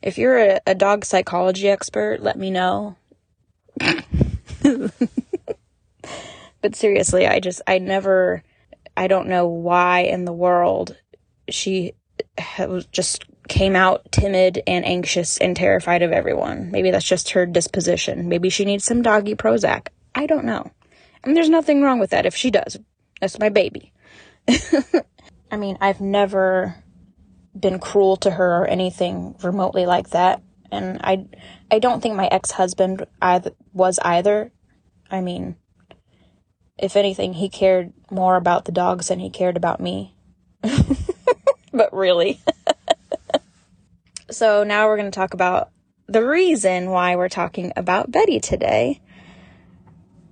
If 0.02 0.18
you're 0.18 0.38
a, 0.38 0.60
a 0.66 0.76
dog 0.76 1.06
psychology 1.06 1.70
expert, 1.70 2.22
let 2.22 2.38
me 2.38 2.50
know. 2.50 2.96
but 6.62 6.76
seriously, 6.76 7.28
I 7.28 7.40
just, 7.40 7.62
I 7.68 7.80
never, 7.80 8.44
I 9.00 9.08
don't 9.08 9.30
know 9.30 9.48
why 9.48 10.02
in 10.02 10.26
the 10.26 10.34
world 10.34 10.98
she 11.48 11.94
just 12.92 13.24
came 13.48 13.74
out 13.74 14.12
timid 14.12 14.62
and 14.68 14.86
anxious 14.86 15.38
and 15.38 15.56
terrified 15.56 16.02
of 16.02 16.12
everyone. 16.12 16.70
Maybe 16.70 16.92
that's 16.92 17.08
just 17.08 17.30
her 17.30 17.46
disposition. 17.46 18.28
Maybe 18.28 18.50
she 18.50 18.66
needs 18.66 18.84
some 18.84 19.02
doggy 19.02 19.36
Prozac. 19.36 19.88
I 20.14 20.26
don't 20.26 20.44
know. 20.44 20.70
And 21.24 21.34
there's 21.34 21.50
nothing 21.50 21.82
wrong 21.82 22.00
with 22.00 22.10
that 22.10 22.26
if 22.26 22.36
she 22.36 22.52
does. 22.52 22.78
That's 23.22 23.40
my 23.40 23.48
baby. 23.48 23.94
I 25.50 25.56
mean, 25.56 25.78
I've 25.80 26.02
never 26.02 26.76
been 27.58 27.80
cruel 27.80 28.18
to 28.18 28.32
her 28.32 28.64
or 28.64 28.68
anything 28.68 29.34
remotely 29.42 29.86
like 29.86 30.10
that. 30.10 30.42
And 30.74 31.00
I, 31.02 31.26
I 31.72 31.80
don't 31.80 32.02
think 32.02 32.16
my 32.16 32.28
ex-husband 32.28 33.08
either, 33.22 33.52
was 33.72 33.98
either. 34.00 34.52
I 35.10 35.22
mean, 35.22 35.56
if 36.82 36.96
anything, 36.96 37.34
he 37.34 37.50
cared 37.50 37.94
more 38.10 38.36
about 38.36 38.66
the 38.66 38.72
dogs 38.72 39.08
than 39.10 39.20
he 39.20 39.30
cared 39.30 39.58
about 39.58 39.80
me. 39.80 40.16
but 41.74 41.94
really. 41.94 42.42
so 44.32 44.64
now 44.64 44.88
we're 44.88 44.98
going 44.98 45.12
to 45.12 45.16
talk 45.16 45.34
about 45.34 45.70
the 46.08 46.26
reason 46.26 46.90
why 46.90 47.16
we're 47.16 47.30
talking 47.30 47.72
about 47.76 48.12
Betty 48.12 48.40
today. 48.40 49.02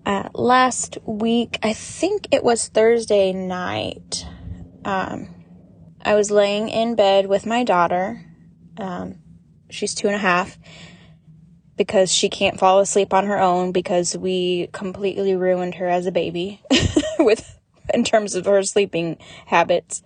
Uh, 0.05 0.29
last 0.33 0.97
week, 1.05 1.59
I 1.61 1.73
think 1.73 2.29
it 2.31 2.43
was 2.43 2.69
Thursday 2.69 3.33
night, 3.33 4.25
um, 4.85 5.35
I 6.01 6.15
was 6.15 6.31
laying 6.31 6.69
in 6.69 6.95
bed 6.95 7.27
with 7.27 7.45
my 7.45 7.65
daughter. 7.65 8.23
Um, 8.77 9.19
she's 9.69 9.93
two 9.93 10.07
and 10.07 10.15
a 10.15 10.19
half 10.19 10.57
because 11.77 12.11
she 12.11 12.27
can't 12.27 12.59
fall 12.59 12.79
asleep 12.79 13.13
on 13.13 13.25
her 13.27 13.39
own 13.39 13.71
because 13.71 14.17
we 14.17 14.67
completely 14.73 15.35
ruined 15.35 15.75
her 15.75 15.87
as 15.87 16.05
a 16.05 16.11
baby 16.11 16.61
with 17.19 17.57
in 17.93 18.03
terms 18.03 18.35
of 18.35 18.45
her 18.45 18.63
sleeping 18.63 19.17
habits. 19.45 20.01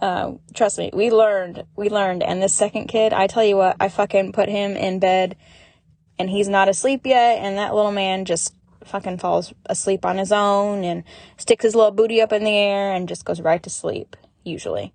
Uh, 0.00 0.32
trust 0.54 0.78
me, 0.78 0.90
we 0.94 1.10
learned, 1.10 1.64
we 1.76 1.90
learned. 1.90 2.22
And 2.22 2.42
this 2.42 2.54
second 2.54 2.86
kid, 2.88 3.12
I 3.12 3.26
tell 3.26 3.44
you 3.44 3.56
what, 3.56 3.76
I 3.78 3.88
fucking 3.88 4.32
put 4.32 4.48
him 4.48 4.72
in 4.72 4.98
bed 4.98 5.36
and 6.18 6.30
he's 6.30 6.48
not 6.48 6.68
asleep 6.68 7.02
yet. 7.04 7.38
And 7.38 7.58
that 7.58 7.74
little 7.74 7.92
man 7.92 8.24
just 8.24 8.54
fucking 8.84 9.18
falls 9.18 9.52
asleep 9.66 10.06
on 10.06 10.16
his 10.16 10.32
own 10.32 10.84
and 10.84 11.04
sticks 11.36 11.64
his 11.64 11.74
little 11.74 11.90
booty 11.90 12.22
up 12.22 12.32
in 12.32 12.44
the 12.44 12.50
air 12.50 12.92
and 12.92 13.08
just 13.08 13.26
goes 13.26 13.40
right 13.40 13.62
to 13.62 13.70
sleep, 13.70 14.16
usually. 14.42 14.94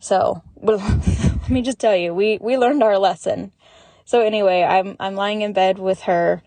So, 0.00 0.42
let 0.60 1.50
me 1.50 1.62
just 1.62 1.78
tell 1.78 1.94
you, 1.94 2.12
we, 2.12 2.38
we 2.40 2.58
learned 2.58 2.82
our 2.82 2.98
lesson. 2.98 3.52
So 4.10 4.22
anyway, 4.22 4.64
I'm, 4.64 4.96
I'm 4.98 5.14
lying 5.14 5.42
in 5.42 5.52
bed 5.52 5.78
with 5.78 6.00
her 6.00 6.42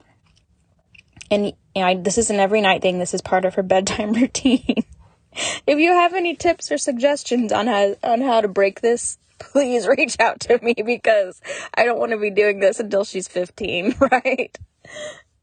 and 1.32 1.46
you 1.46 1.54
know, 1.74 1.84
I, 1.84 1.96
this 1.96 2.18
is 2.18 2.30
an 2.30 2.42
every 2.42 2.60
night 2.60 2.82
thing. 2.82 3.00
This 3.00 3.14
is 3.14 3.22
part 3.22 3.46
of 3.46 3.56
her 3.56 3.64
bedtime 3.64 4.12
routine. 4.12 4.84
if 5.66 5.80
you 5.80 5.94
have 5.94 6.14
any 6.14 6.36
tips 6.36 6.74
or 6.74 6.78
suggestions 6.78 7.54
on 7.54 7.68
how, 7.68 7.96
on 8.04 8.20
how 8.20 8.42
to 8.42 8.50
break 8.50 8.82
this, 8.82 9.18
please 9.40 9.88
reach 9.98 10.20
out 10.20 10.42
to 10.42 10.60
me 10.62 10.76
because 10.86 11.42
I 11.74 11.86
don't 11.86 12.00
want 12.00 12.12
to 12.12 12.18
be 12.18 12.32
doing 12.32 12.60
this 12.60 12.82
until 12.82 13.06
she's 13.06 13.30
15, 13.30 13.96
right? 14.12 14.60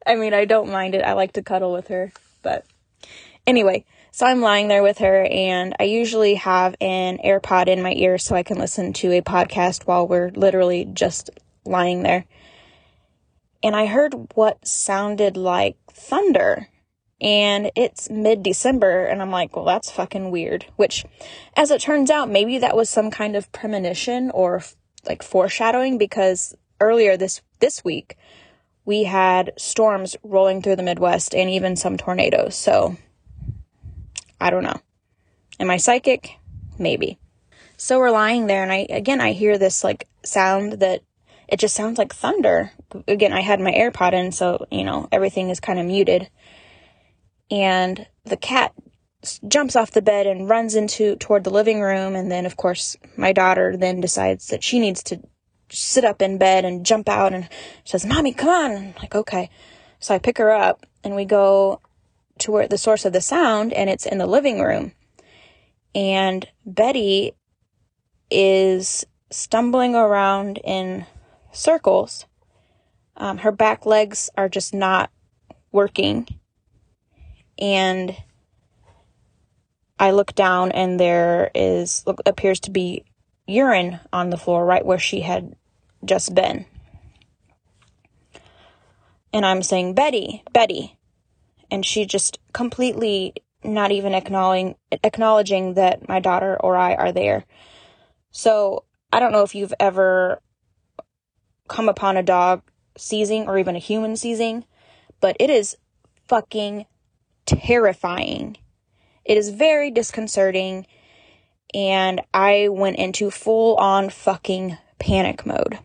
I 0.06 0.16
mean, 0.16 0.34
I 0.34 0.44
don't 0.44 0.70
mind 0.70 0.94
it. 0.94 1.02
I 1.02 1.14
like 1.14 1.32
to 1.32 1.42
cuddle 1.42 1.72
with 1.72 1.88
her, 1.88 2.12
but 2.42 2.66
anyway, 3.46 3.86
so 4.10 4.26
I'm 4.26 4.42
lying 4.42 4.68
there 4.68 4.82
with 4.82 4.98
her 4.98 5.24
and 5.24 5.74
I 5.80 5.84
usually 5.84 6.34
have 6.34 6.76
an 6.82 7.16
AirPod 7.24 7.68
in 7.68 7.80
my 7.80 7.94
ear 7.94 8.18
so 8.18 8.36
I 8.36 8.42
can 8.42 8.58
listen 8.58 8.92
to 8.92 9.10
a 9.12 9.22
podcast 9.22 9.86
while 9.86 10.06
we're 10.06 10.28
literally 10.32 10.84
just 10.84 11.30
lying 11.70 12.02
there. 12.02 12.26
And 13.62 13.76
I 13.76 13.86
heard 13.86 14.14
what 14.34 14.66
sounded 14.66 15.36
like 15.36 15.76
thunder. 15.90 16.68
And 17.20 17.70
it's 17.76 18.08
mid 18.08 18.42
December, 18.42 19.04
and 19.04 19.20
I'm 19.20 19.30
like, 19.30 19.54
well, 19.54 19.66
that's 19.66 19.90
fucking 19.90 20.30
weird. 20.30 20.64
Which, 20.76 21.04
as 21.54 21.70
it 21.70 21.82
turns 21.82 22.10
out, 22.10 22.30
maybe 22.30 22.56
that 22.58 22.76
was 22.76 22.88
some 22.88 23.10
kind 23.10 23.36
of 23.36 23.52
premonition 23.52 24.30
or 24.30 24.62
like 25.06 25.22
foreshadowing 25.22 25.98
because 25.98 26.54
earlier 26.80 27.16
this 27.16 27.42
this 27.60 27.84
week 27.84 28.16
we 28.84 29.04
had 29.04 29.52
storms 29.56 30.16
rolling 30.22 30.62
through 30.62 30.76
the 30.76 30.82
Midwest 30.82 31.34
and 31.34 31.48
even 31.50 31.76
some 31.76 31.96
tornadoes. 31.96 32.56
So 32.56 32.96
I 34.40 34.50
don't 34.50 34.64
know. 34.64 34.80
Am 35.58 35.70
I 35.70 35.76
psychic? 35.76 36.38
Maybe. 36.78 37.18
So 37.76 37.98
we're 37.98 38.10
lying 38.10 38.46
there 38.46 38.62
and 38.62 38.72
I 38.72 38.86
again 38.90 39.20
I 39.20 39.32
hear 39.32 39.58
this 39.58 39.84
like 39.84 40.08
sound 40.24 40.80
that 40.80 41.02
it 41.50 41.58
just 41.58 41.74
sounds 41.74 41.98
like 41.98 42.14
thunder. 42.14 42.70
Again, 43.08 43.32
I 43.32 43.40
had 43.40 43.60
my 43.60 43.72
AirPod 43.72 44.12
in 44.12 44.32
so, 44.32 44.66
you 44.70 44.84
know, 44.84 45.08
everything 45.10 45.50
is 45.50 45.60
kind 45.60 45.78
of 45.78 45.86
muted. 45.86 46.30
And 47.50 48.06
the 48.24 48.36
cat 48.36 48.72
jumps 49.46 49.76
off 49.76 49.90
the 49.90 50.00
bed 50.00 50.26
and 50.26 50.48
runs 50.48 50.74
into 50.74 51.16
toward 51.16 51.44
the 51.44 51.50
living 51.50 51.80
room 51.80 52.16
and 52.16 52.32
then 52.32 52.46
of 52.46 52.56
course 52.56 52.96
my 53.18 53.34
daughter 53.34 53.76
then 53.76 54.00
decides 54.00 54.46
that 54.46 54.64
she 54.64 54.78
needs 54.78 55.02
to 55.02 55.20
sit 55.68 56.06
up 56.06 56.22
in 56.22 56.38
bed 56.38 56.64
and 56.64 56.86
jump 56.86 57.06
out 57.06 57.34
and 57.34 57.46
says, 57.84 58.06
"Mommy, 58.06 58.32
come 58.32 58.48
on." 58.48 58.76
I'm 58.76 58.94
like, 58.98 59.14
"Okay." 59.14 59.50
So 59.98 60.14
I 60.14 60.18
pick 60.18 60.38
her 60.38 60.50
up 60.50 60.86
and 61.04 61.14
we 61.14 61.24
go 61.24 61.80
to 62.38 62.52
where 62.52 62.66
the 62.66 62.78
source 62.78 63.04
of 63.04 63.12
the 63.12 63.20
sound 63.20 63.72
and 63.72 63.90
it's 63.90 64.06
in 64.06 64.18
the 64.18 64.26
living 64.26 64.60
room. 64.60 64.92
And 65.94 66.48
Betty 66.64 67.34
is 68.30 69.04
stumbling 69.30 69.94
around 69.94 70.58
in 70.64 71.06
circles. 71.52 72.26
Um, 73.16 73.38
her 73.38 73.52
back 73.52 73.86
legs 73.86 74.30
are 74.36 74.48
just 74.48 74.74
not 74.74 75.10
working. 75.72 76.26
And 77.58 78.16
I 79.98 80.12
look 80.12 80.34
down 80.34 80.72
and 80.72 80.98
there 80.98 81.50
is 81.54 82.02
look, 82.06 82.20
appears 82.24 82.60
to 82.60 82.70
be 82.70 83.04
urine 83.46 84.00
on 84.12 84.30
the 84.30 84.38
floor 84.38 84.64
right 84.64 84.84
where 84.84 84.98
she 84.98 85.20
had 85.20 85.54
just 86.04 86.34
been. 86.34 86.64
And 89.32 89.44
I'm 89.44 89.62
saying, 89.62 89.94
Betty, 89.94 90.42
Betty 90.52 90.96
and 91.70 91.84
she 91.84 92.04
just 92.04 92.38
completely 92.52 93.34
not 93.62 93.92
even 93.92 94.14
acknowledging 94.14 94.74
acknowledging 95.04 95.74
that 95.74 96.08
my 96.08 96.18
daughter 96.18 96.56
or 96.60 96.76
I 96.76 96.94
are 96.94 97.12
there. 97.12 97.44
So 98.30 98.84
I 99.12 99.20
don't 99.20 99.32
know 99.32 99.42
if 99.42 99.54
you've 99.54 99.74
ever 99.78 100.40
come 101.70 101.88
upon 101.88 102.18
a 102.18 102.22
dog 102.22 102.62
seizing 102.98 103.46
or 103.46 103.58
even 103.58 103.76
a 103.76 103.78
human 103.78 104.16
seizing, 104.16 104.64
but 105.20 105.36
it 105.40 105.48
is 105.48 105.76
fucking 106.28 106.84
terrifying. 107.46 108.56
It 109.24 109.38
is 109.38 109.50
very 109.50 109.90
disconcerting 109.90 110.86
and 111.72 112.20
I 112.34 112.68
went 112.68 112.96
into 112.96 113.30
full 113.30 113.76
on 113.76 114.10
fucking 114.10 114.76
panic 114.98 115.46
mode. 115.46 115.78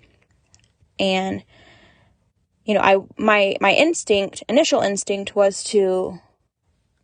And 1.00 1.44
you 2.66 2.74
know, 2.74 2.82
I 2.82 2.98
my 3.18 3.56
my 3.62 3.74
instinct, 3.74 4.44
initial 4.50 4.82
instinct 4.82 5.36
was 5.36 5.64
to 5.66 6.20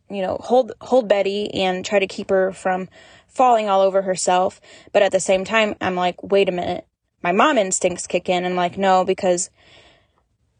you 0.09 0.21
know, 0.21 0.37
hold 0.41 0.73
hold 0.81 1.07
Betty 1.07 1.53
and 1.53 1.85
try 1.85 1.99
to 1.99 2.07
keep 2.07 2.31
her 2.31 2.51
from 2.51 2.89
falling 3.27 3.69
all 3.69 3.81
over 3.81 4.01
herself, 4.01 4.59
but 4.91 5.03
at 5.03 5.11
the 5.11 5.19
same 5.19 5.45
time 5.45 5.75
I'm 5.79 5.95
like, 5.95 6.21
wait 6.23 6.49
a 6.49 6.51
minute. 6.51 6.85
My 7.23 7.31
mom 7.31 7.57
instincts 7.57 8.07
kick 8.07 8.29
in 8.29 8.45
and 8.45 8.55
like, 8.55 8.77
no, 8.77 9.03
because 9.03 9.49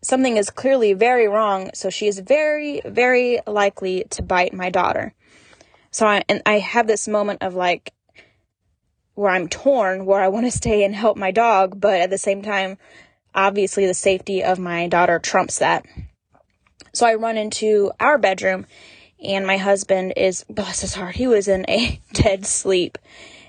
something 0.01 0.37
is 0.37 0.49
clearly 0.49 0.93
very 0.93 1.27
wrong, 1.27 1.71
so 1.73 1.89
she 1.89 2.07
is 2.07 2.19
very 2.19 2.81
very 2.85 3.39
likely 3.47 4.05
to 4.11 4.21
bite 4.21 4.53
my 4.53 4.69
daughter. 4.69 5.13
So 5.91 6.07
I 6.07 6.23
and 6.29 6.41
I 6.45 6.59
have 6.59 6.87
this 6.87 7.07
moment 7.07 7.41
of 7.41 7.55
like 7.55 7.93
where 9.15 9.31
I'm 9.31 9.47
torn, 9.47 10.05
where 10.05 10.21
I 10.21 10.29
want 10.29 10.45
to 10.45 10.51
stay 10.51 10.83
and 10.83 10.95
help 10.95 11.17
my 11.17 11.31
dog, 11.31 11.79
but 11.79 12.01
at 12.01 12.09
the 12.09 12.17
same 12.17 12.41
time, 12.41 12.77
obviously 13.35 13.85
the 13.85 13.93
safety 13.93 14.43
of 14.43 14.59
my 14.59 14.87
daughter 14.87 15.19
trumps 15.19 15.59
that. 15.59 15.85
So 16.93 17.05
I 17.05 17.15
run 17.15 17.37
into 17.37 17.91
our 17.99 18.17
bedroom 18.17 18.65
and 19.23 19.45
my 19.45 19.57
husband 19.57 20.13
is, 20.17 20.43
bless 20.49 20.81
his 20.81 20.95
heart, 20.95 21.15
he 21.15 21.27
was 21.27 21.47
in 21.47 21.65
a 21.69 22.01
dead 22.13 22.45
sleep. 22.45 22.97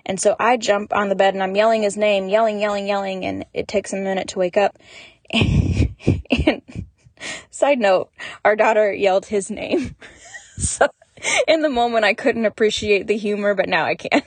And 0.05 0.21
so 0.21 0.35
I 0.39 0.57
jump 0.57 0.95
on 0.95 1.09
the 1.09 1.15
bed 1.15 1.35
and 1.35 1.43
I'm 1.43 1.55
yelling 1.55 1.83
his 1.83 1.97
name, 1.97 2.29
yelling, 2.29 2.61
yelling, 2.61 2.87
yelling, 2.87 3.25
and 3.25 3.45
it 3.55 3.69
takes 3.69 3.93
a 3.93 3.97
minute 3.97 4.29
to 4.29 4.39
wake 4.39 4.57
up. 4.57 4.79
and 5.33 6.63
side 7.51 7.79
note, 7.79 8.11
our 8.45 8.57
daughter 8.57 8.93
yelled 8.93 9.27
his 9.27 9.51
name. 9.51 9.97
so 10.59 10.89
in 11.47 11.63
the 11.63 11.71
moment 11.71 12.05
I 12.05 12.15
couldn't 12.15 12.47
appreciate 12.47 13.07
the 13.07 13.17
humor, 13.17 13.55
but 13.55 13.69
now 13.69 13.85
I 13.85 13.95
can. 13.95 14.23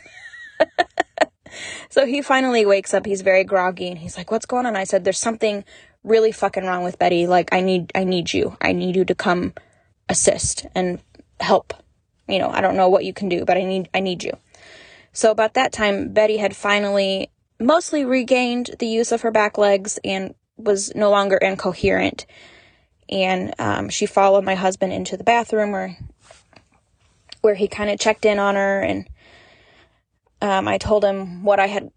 so 1.89 2.05
he 2.05 2.21
finally 2.21 2.65
wakes 2.65 2.93
up. 2.93 3.05
He's 3.05 3.21
very 3.21 3.43
groggy 3.43 3.89
and 3.89 3.97
he's 3.97 4.17
like, 4.17 4.31
"What's 4.31 4.45
going 4.45 4.65
on?" 4.65 4.75
I 4.75 4.85
said, 4.85 5.03
"There's 5.03 5.19
something 5.19 5.65
really 6.03 6.31
fucking 6.31 6.63
wrong 6.63 6.83
with 6.83 6.99
Betty. 6.99 7.27
Like 7.27 7.53
I 7.53 7.61
need 7.61 7.91
I 7.93 8.05
need 8.05 8.33
you. 8.33 8.57
I 8.61 8.71
need 8.71 8.95
you 8.95 9.05
to 9.05 9.15
come 9.15 9.53
assist 10.07 10.65
and 10.73 10.99
help. 11.39 11.73
You 12.27 12.39
know, 12.39 12.49
I 12.49 12.61
don't 12.61 12.77
know 12.77 12.89
what 12.89 13.05
you 13.05 13.13
can 13.13 13.29
do, 13.29 13.43
but 13.45 13.57
I 13.57 13.63
need 13.63 13.89
I 13.93 13.99
need 13.99 14.23
you." 14.23 14.31
So 15.15 15.31
about 15.31 15.53
that 15.53 15.71
time, 15.71 16.09
Betty 16.09 16.35
had 16.35 16.53
finally 16.57 17.31
mostly 17.57 18.03
regained 18.03 18.71
the 18.79 18.85
use 18.85 19.13
of 19.13 19.21
her 19.21 19.31
back 19.31 19.57
legs 19.57 19.97
and 20.03 20.35
was 20.57 20.93
no 20.93 21.09
longer 21.09 21.37
incoherent. 21.37 22.25
And 23.07 23.53
um, 23.57 23.87
she 23.87 24.07
followed 24.07 24.43
my 24.43 24.55
husband 24.55 24.91
into 24.91 25.15
the 25.15 25.23
bathroom 25.23 25.71
where 25.71 25.97
where 27.39 27.55
he 27.55 27.69
kind 27.69 27.89
of 27.89 27.97
checked 27.97 28.25
in 28.25 28.39
on 28.39 28.55
her 28.55 28.81
and 28.81 29.07
um, 30.41 30.67
I 30.67 30.77
told 30.77 31.05
him 31.05 31.45
what 31.45 31.61
I 31.61 31.67
had 31.67 31.91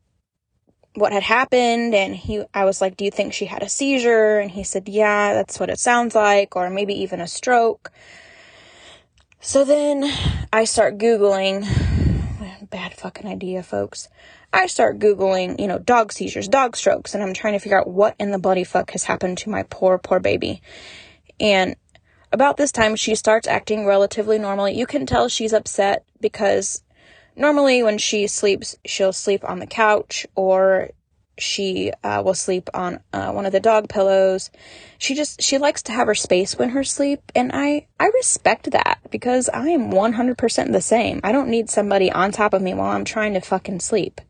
what 0.94 1.12
had 1.12 1.24
happened 1.24 1.96
and 1.96 2.14
he 2.14 2.44
I 2.54 2.66
was 2.66 2.80
like, 2.80 2.96
"Do 2.96 3.04
you 3.04 3.10
think 3.10 3.32
she 3.32 3.46
had 3.46 3.64
a 3.64 3.68
seizure?" 3.68 4.38
and 4.38 4.52
he 4.52 4.62
said, 4.62 4.88
"Yeah, 4.88 5.34
that's 5.34 5.58
what 5.58 5.70
it 5.70 5.80
sounds 5.80 6.14
like 6.14 6.54
or 6.54 6.70
maybe 6.70 6.94
even 6.94 7.20
a 7.20 7.26
stroke." 7.26 7.90
So 9.40 9.64
then 9.64 10.08
I 10.52 10.64
start 10.64 10.98
googling 10.98 11.66
bad 12.70 12.94
fucking 12.94 13.26
idea, 13.26 13.62
folks. 13.62 14.08
I 14.52 14.66
start 14.66 14.98
Googling, 14.98 15.60
you 15.60 15.66
know, 15.66 15.78
dog 15.78 16.12
seizures, 16.12 16.48
dog 16.48 16.76
strokes, 16.76 17.14
and 17.14 17.22
I'm 17.22 17.34
trying 17.34 17.54
to 17.54 17.58
figure 17.58 17.78
out 17.78 17.88
what 17.88 18.16
in 18.18 18.30
the 18.30 18.38
bloody 18.38 18.64
fuck 18.64 18.90
has 18.92 19.04
happened 19.04 19.38
to 19.38 19.50
my 19.50 19.64
poor, 19.64 19.98
poor 19.98 20.20
baby. 20.20 20.62
And 21.38 21.76
about 22.32 22.56
this 22.56 22.72
time, 22.72 22.96
she 22.96 23.14
starts 23.14 23.48
acting 23.48 23.86
relatively 23.86 24.38
normally. 24.38 24.76
You 24.76 24.86
can 24.86 25.06
tell 25.06 25.28
she's 25.28 25.52
upset 25.52 26.04
because 26.20 26.82
normally 27.36 27.82
when 27.82 27.98
she 27.98 28.26
sleeps, 28.26 28.76
she'll 28.84 29.12
sleep 29.12 29.44
on 29.44 29.58
the 29.58 29.66
couch 29.66 30.26
or 30.34 30.90
she 31.38 31.92
uh, 32.02 32.22
will 32.24 32.34
sleep 32.34 32.68
on 32.74 33.00
uh, 33.12 33.32
one 33.32 33.46
of 33.46 33.52
the 33.52 33.60
dog 33.60 33.88
pillows. 33.88 34.50
She 34.98 35.14
just 35.14 35.42
she 35.42 35.58
likes 35.58 35.82
to 35.84 35.92
have 35.92 36.06
her 36.06 36.14
space 36.14 36.56
when 36.56 36.70
her 36.70 36.84
sleep, 36.84 37.20
and 37.34 37.50
I 37.54 37.86
I 37.98 38.10
respect 38.14 38.70
that 38.72 38.98
because 39.10 39.48
I 39.48 39.68
am 39.68 39.90
100% 39.90 40.72
the 40.72 40.80
same. 40.80 41.20
I 41.24 41.32
don't 41.32 41.48
need 41.48 41.70
somebody 41.70 42.10
on 42.10 42.32
top 42.32 42.54
of 42.54 42.62
me 42.62 42.74
while 42.74 42.90
I'm 42.90 43.04
trying 43.04 43.34
to 43.34 43.40
fucking 43.40 43.80
sleep. 43.80 44.20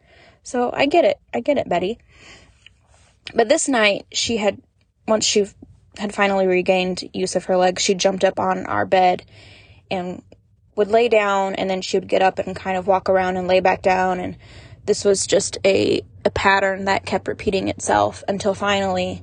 So 0.42 0.70
I 0.72 0.86
get 0.86 1.04
it. 1.04 1.18
I 1.34 1.40
get 1.40 1.58
it, 1.58 1.68
Betty. 1.68 1.98
But 3.34 3.48
this 3.48 3.68
night 3.68 4.06
she 4.12 4.36
had 4.38 4.60
once 5.06 5.24
she 5.24 5.46
had 5.96 6.14
finally 6.14 6.46
regained 6.46 7.08
use 7.12 7.34
of 7.34 7.46
her 7.46 7.56
legs, 7.56 7.82
she 7.82 7.94
jumped 7.94 8.24
up 8.24 8.38
on 8.38 8.66
our 8.66 8.86
bed 8.86 9.24
and 9.90 10.23
would 10.76 10.88
lay 10.88 11.08
down 11.08 11.54
and 11.56 11.68
then 11.68 11.82
she 11.82 11.99
would 11.99 12.08
get 12.08 12.23
up 12.23 12.38
and 12.38 12.54
kind 12.54 12.76
of 12.76 12.86
walk 12.86 13.08
around 13.08 13.36
and 13.36 13.49
lay 13.49 13.58
back 13.58 13.82
down 13.82 14.21
and 14.21 14.36
this 14.88 15.04
was 15.04 15.26
just 15.26 15.58
a, 15.66 16.00
a 16.24 16.30
pattern 16.30 16.86
that 16.86 17.04
kept 17.04 17.28
repeating 17.28 17.68
itself 17.68 18.24
until 18.26 18.54
finally 18.54 19.22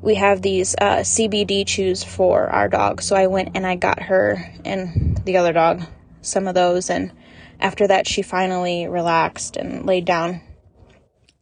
we 0.00 0.14
have 0.14 0.40
these 0.40 0.76
uh, 0.80 0.98
CBD 0.98 1.66
chews 1.66 2.04
for 2.04 2.46
our 2.46 2.68
dog. 2.68 3.02
So 3.02 3.16
I 3.16 3.26
went 3.26 3.56
and 3.56 3.66
I 3.66 3.74
got 3.74 4.04
her 4.04 4.54
and 4.64 5.20
the 5.24 5.38
other 5.38 5.52
dog 5.52 5.82
some 6.22 6.46
of 6.46 6.54
those. 6.54 6.88
And 6.88 7.10
after 7.58 7.88
that, 7.88 8.06
she 8.06 8.22
finally 8.22 8.86
relaxed 8.86 9.56
and 9.56 9.84
laid 9.84 10.04
down. 10.04 10.40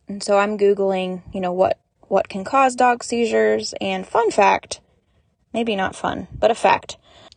And 0.09 0.22
so 0.22 0.38
I'm 0.38 0.57
Googling, 0.57 1.22
you 1.35 1.40
know, 1.42 1.52
what, 1.52 1.78
what 2.09 2.30
can 2.30 2.44
cause 2.44 2.74
dog 2.74 3.04
seizures. 3.04 3.74
And 3.78 4.07
fun 4.07 4.30
fact, 4.30 4.80
maybe 5.52 5.76
not 5.76 5.94
fun, 5.94 6.28
but 6.33 6.50
a 6.50 6.54
fact. 6.54 6.96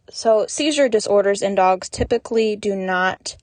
So 0.09 0.47
seizure 0.47 0.87
disorders 0.87 1.41
in 1.41 1.55
dogs 1.55 1.89
typically 1.89 2.55
do 2.55 2.77
not 2.77 3.35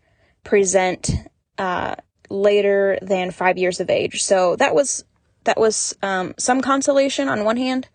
present 0.45 1.11
uh, 1.59 1.97
later 2.31 2.99
than 3.03 3.31
five 3.31 3.59
years 3.59 3.81
of 3.81 3.91
age. 3.91 4.23
So 4.23 4.57
that 4.57 4.75
was 4.75 5.05
that 5.45 5.59
was 5.59 5.95
um, 6.03 6.35
some 6.39 6.61
consolation 6.61 7.29
on 7.29 7.45
one 7.45 7.57
hand, 7.57 7.89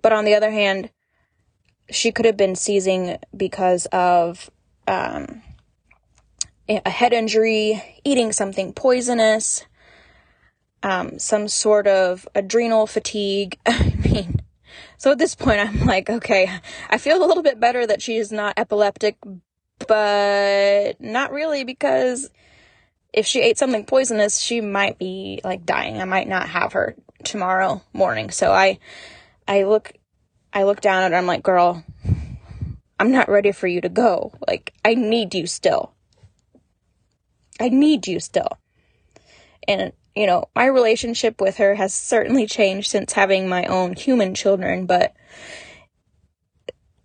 but 0.00 0.12
on 0.12 0.24
the 0.24 0.34
other 0.34 0.50
hand, 0.50 0.90
she 1.90 2.12
could 2.12 2.24
have 2.24 2.36
been 2.36 2.56
seizing 2.56 3.18
because 3.36 3.86
of 3.86 4.50
um, 4.86 5.42
a 6.68 6.90
head 6.90 7.12
injury, 7.12 8.00
eating 8.04 8.32
something 8.32 8.72
poisonous, 8.72 9.64
um, 10.82 11.18
some 11.18 11.48
sort 11.48 11.86
of 11.86 12.28
adrenal 12.34 12.86
fatigue. 12.86 13.58
I 13.66 13.94
mean, 14.02 14.40
so 14.96 15.12
at 15.12 15.18
this 15.18 15.34
point, 15.34 15.60
I'm 15.60 15.86
like, 15.86 16.10
okay, 16.10 16.50
I 16.90 16.98
feel 16.98 17.22
a 17.22 17.26
little 17.26 17.42
bit 17.42 17.60
better 17.60 17.86
that 17.86 18.02
she 18.02 18.16
is 18.16 18.30
not 18.30 18.54
epileptic, 18.56 19.16
but 19.86 21.00
not 21.00 21.32
really 21.32 21.64
because 21.64 22.30
if 23.12 23.26
she 23.26 23.40
ate 23.40 23.58
something 23.58 23.84
poisonous, 23.84 24.38
she 24.38 24.60
might 24.60 24.98
be 24.98 25.40
like 25.44 25.64
dying. 25.64 26.00
I 26.00 26.04
might 26.04 26.28
not 26.28 26.48
have 26.48 26.72
her 26.72 26.94
tomorrow 27.24 27.82
morning. 27.92 28.30
So 28.30 28.52
I 28.52 28.78
I 29.46 29.64
look 29.64 29.92
I 30.52 30.64
look 30.64 30.80
down 30.80 31.02
at 31.02 31.12
her, 31.12 31.18
I'm 31.18 31.26
like, 31.26 31.42
girl, 31.42 31.84
I'm 32.98 33.12
not 33.12 33.28
ready 33.28 33.52
for 33.52 33.66
you 33.66 33.80
to 33.80 33.88
go. 33.88 34.32
Like, 34.46 34.72
I 34.84 34.94
need 34.94 35.34
you 35.34 35.46
still. 35.46 35.92
I 37.60 37.68
need 37.68 38.06
you 38.06 38.18
still. 38.20 38.58
And, 39.66 39.92
you 40.16 40.26
know, 40.26 40.46
my 40.54 40.66
relationship 40.66 41.40
with 41.40 41.58
her 41.58 41.74
has 41.74 41.92
certainly 41.92 42.46
changed 42.46 42.90
since 42.90 43.12
having 43.12 43.48
my 43.48 43.64
own 43.66 43.94
human 43.94 44.34
children, 44.34 44.86
but 44.86 45.14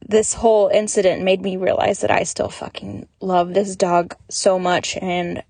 this 0.06 0.34
whole 0.34 0.70
incident 0.70 1.24
made 1.24 1.42
me 1.42 1.58
realize 1.58 2.02
that 2.02 2.12
I 2.12 2.24
still 2.24 2.50
fucking 2.50 3.08
love 3.22 3.54
this 3.54 3.76
dog 3.76 4.16
so 4.30 4.60
much 4.60 4.98
and 4.98 5.44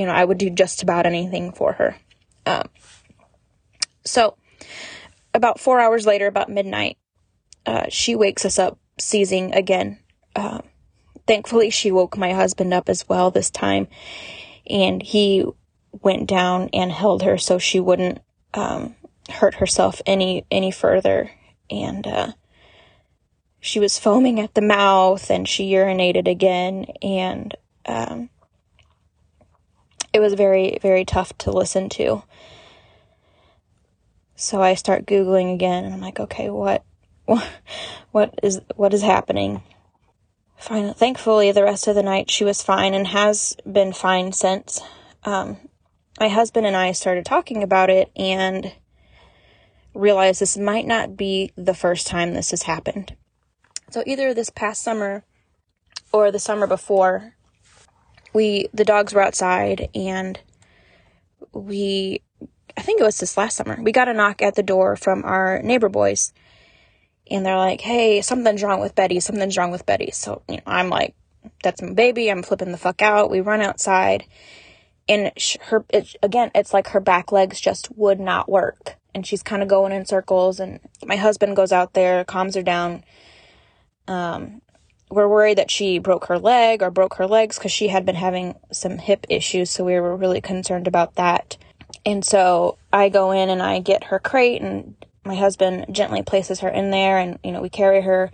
you 0.00 0.06
know, 0.06 0.12
I 0.12 0.24
would 0.24 0.38
do 0.38 0.48
just 0.48 0.82
about 0.82 1.04
anything 1.04 1.52
for 1.52 1.74
her. 1.74 1.94
Um, 2.46 2.68
so, 4.02 4.38
about 5.34 5.60
four 5.60 5.78
hours 5.78 6.06
later, 6.06 6.26
about 6.26 6.48
midnight, 6.48 6.96
uh, 7.66 7.84
she 7.90 8.16
wakes 8.16 8.46
us 8.46 8.58
up 8.58 8.78
seizing 8.98 9.52
again. 9.52 9.98
Uh, 10.34 10.60
thankfully, 11.26 11.68
she 11.68 11.92
woke 11.92 12.16
my 12.16 12.32
husband 12.32 12.72
up 12.72 12.88
as 12.88 13.06
well 13.10 13.30
this 13.30 13.50
time, 13.50 13.88
and 14.66 15.02
he 15.02 15.44
went 16.00 16.26
down 16.26 16.70
and 16.72 16.90
held 16.90 17.22
her 17.22 17.36
so 17.36 17.58
she 17.58 17.78
wouldn't 17.78 18.20
um, 18.54 18.96
hurt 19.28 19.56
herself 19.56 20.00
any 20.06 20.46
any 20.50 20.70
further. 20.70 21.30
And 21.70 22.06
uh, 22.06 22.32
she 23.60 23.78
was 23.78 23.98
foaming 23.98 24.40
at 24.40 24.54
the 24.54 24.62
mouth, 24.62 25.30
and 25.30 25.46
she 25.46 25.70
urinated 25.72 26.26
again, 26.26 26.86
and 27.02 27.54
um, 27.84 28.30
it 30.12 30.20
was 30.20 30.34
very, 30.34 30.78
very 30.82 31.04
tough 31.04 31.36
to 31.38 31.50
listen 31.50 31.88
to. 31.90 32.22
So 34.34 34.62
I 34.62 34.74
start 34.74 35.06
Googling 35.06 35.54
again 35.54 35.84
and 35.84 35.94
I'm 35.94 36.00
like, 36.00 36.18
okay, 36.18 36.50
what, 36.50 36.84
what, 37.26 37.46
what 38.10 38.34
is, 38.42 38.60
what 38.76 38.94
is 38.94 39.02
happening? 39.02 39.62
Finally, 40.56 40.94
thankfully, 40.94 41.52
the 41.52 41.64
rest 41.64 41.88
of 41.88 41.94
the 41.94 42.02
night 42.02 42.30
she 42.30 42.44
was 42.44 42.62
fine 42.62 42.92
and 42.92 43.06
has 43.08 43.56
been 43.70 43.92
fine 43.92 44.32
since. 44.32 44.80
Um, 45.24 45.56
my 46.18 46.28
husband 46.28 46.66
and 46.66 46.76
I 46.76 46.92
started 46.92 47.24
talking 47.24 47.62
about 47.62 47.88
it 47.88 48.10
and 48.14 48.72
realized 49.94 50.40
this 50.40 50.58
might 50.58 50.86
not 50.86 51.16
be 51.16 51.52
the 51.56 51.74
first 51.74 52.06
time 52.06 52.34
this 52.34 52.50
has 52.50 52.64
happened. 52.64 53.16
So 53.90 54.02
either 54.06 54.34
this 54.34 54.50
past 54.50 54.82
summer 54.82 55.24
or 56.12 56.30
the 56.30 56.38
summer 56.38 56.66
before, 56.66 57.34
we 58.32 58.68
the 58.72 58.84
dogs 58.84 59.12
were 59.12 59.22
outside 59.22 59.88
and 59.94 60.38
we 61.52 62.22
I 62.76 62.82
think 62.82 63.00
it 63.00 63.04
was 63.04 63.18
this 63.18 63.36
last 63.36 63.56
summer. 63.56 63.78
We 63.82 63.92
got 63.92 64.08
a 64.08 64.14
knock 64.14 64.42
at 64.42 64.54
the 64.54 64.62
door 64.62 64.96
from 64.96 65.24
our 65.24 65.60
neighbor 65.62 65.88
boys. 65.88 66.32
And 67.30 67.46
they're 67.46 67.56
like, 67.56 67.80
"Hey, 67.80 68.22
something's 68.22 68.62
wrong 68.62 68.80
with 68.80 68.94
Betty. 68.94 69.20
Something's 69.20 69.56
wrong 69.56 69.70
with 69.70 69.86
Betty." 69.86 70.10
So, 70.12 70.42
you 70.48 70.56
know, 70.56 70.62
I'm 70.66 70.88
like, 70.88 71.14
"That's 71.62 71.80
my 71.82 71.92
baby. 71.92 72.28
I'm 72.30 72.42
flipping 72.42 72.72
the 72.72 72.78
fuck 72.78 73.02
out." 73.02 73.30
We 73.30 73.40
run 73.40 73.60
outside 73.60 74.24
and 75.10 75.32
her 75.62 75.84
it, 75.90 76.14
again, 76.22 76.52
it's 76.54 76.72
like 76.72 76.88
her 76.88 77.00
back 77.00 77.32
legs 77.32 77.60
just 77.60 77.90
would 77.96 78.20
not 78.20 78.48
work. 78.48 78.96
And 79.12 79.26
she's 79.26 79.42
kind 79.42 79.60
of 79.60 79.68
going 79.68 79.92
in 79.92 80.06
circles 80.06 80.60
and 80.60 80.78
my 81.04 81.16
husband 81.16 81.56
goes 81.56 81.72
out 81.72 81.94
there, 81.94 82.24
calms 82.24 82.54
her 82.54 82.62
down. 82.62 83.04
Um 84.06 84.62
were 85.10 85.28
worried 85.28 85.58
that 85.58 85.70
she 85.70 85.98
broke 85.98 86.26
her 86.26 86.38
leg 86.38 86.82
or 86.82 86.90
broke 86.90 87.14
her 87.14 87.26
legs 87.26 87.58
because 87.58 87.72
she 87.72 87.88
had 87.88 88.06
been 88.06 88.14
having 88.14 88.54
some 88.72 88.98
hip 88.98 89.26
issues. 89.28 89.70
So 89.70 89.84
we 89.84 89.98
were 89.98 90.16
really 90.16 90.40
concerned 90.40 90.86
about 90.86 91.16
that. 91.16 91.56
And 92.06 92.24
so 92.24 92.78
I 92.92 93.08
go 93.08 93.32
in 93.32 93.50
and 93.50 93.62
I 93.62 93.80
get 93.80 94.04
her 94.04 94.18
crate 94.18 94.62
and 94.62 94.94
my 95.24 95.34
husband 95.34 95.86
gently 95.90 96.22
places 96.22 96.60
her 96.60 96.68
in 96.68 96.90
there 96.90 97.18
and, 97.18 97.38
you 97.44 97.52
know, 97.52 97.60
we 97.60 97.68
carry 97.68 98.00
her 98.02 98.30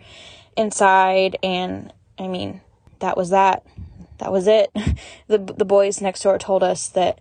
inside. 0.56 1.36
And 1.42 1.92
I 2.18 2.28
mean, 2.28 2.60
that 3.00 3.16
was 3.16 3.30
that. 3.30 3.64
That 4.18 4.32
was 4.32 4.46
it. 4.46 4.70
The, 5.28 5.38
the 5.38 5.64
boys 5.64 6.00
next 6.00 6.22
door 6.22 6.38
told 6.38 6.62
us 6.62 6.88
that 6.90 7.20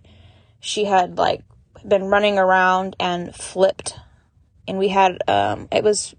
she 0.60 0.84
had 0.84 1.18
like 1.18 1.42
been 1.86 2.04
running 2.04 2.38
around 2.38 2.94
and 3.00 3.34
flipped. 3.34 3.98
And 4.68 4.78
we 4.78 4.88
had, 4.88 5.18
um, 5.26 5.66
it 5.72 5.82
was, 5.82 6.14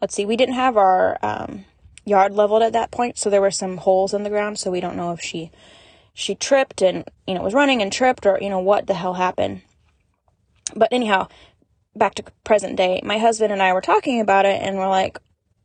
let's 0.00 0.14
see, 0.14 0.24
we 0.24 0.36
didn't 0.36 0.54
have 0.54 0.76
our, 0.76 1.18
um, 1.24 1.64
yard 2.04 2.32
leveled 2.32 2.62
at 2.62 2.72
that 2.72 2.90
point, 2.90 3.18
so 3.18 3.30
there 3.30 3.40
were 3.40 3.50
some 3.50 3.78
holes 3.78 4.14
in 4.14 4.22
the 4.22 4.30
ground, 4.30 4.58
so 4.58 4.70
we 4.70 4.80
don't 4.80 4.96
know 4.96 5.12
if 5.12 5.20
she 5.20 5.50
she 6.14 6.34
tripped 6.34 6.82
and 6.82 7.04
you 7.26 7.34
know 7.34 7.42
was 7.42 7.54
running 7.54 7.80
and 7.80 7.92
tripped 7.92 8.26
or 8.26 8.38
you 8.40 8.50
know 8.50 8.60
what 8.60 8.86
the 8.86 8.94
hell 8.94 9.14
happened. 9.14 9.62
But 10.74 10.92
anyhow, 10.92 11.28
back 11.94 12.14
to 12.16 12.24
present 12.44 12.76
day, 12.76 13.00
my 13.04 13.18
husband 13.18 13.52
and 13.52 13.62
I 13.62 13.72
were 13.72 13.80
talking 13.80 14.20
about 14.20 14.46
it 14.46 14.60
and 14.62 14.76
we're 14.76 14.88
like, 14.88 15.18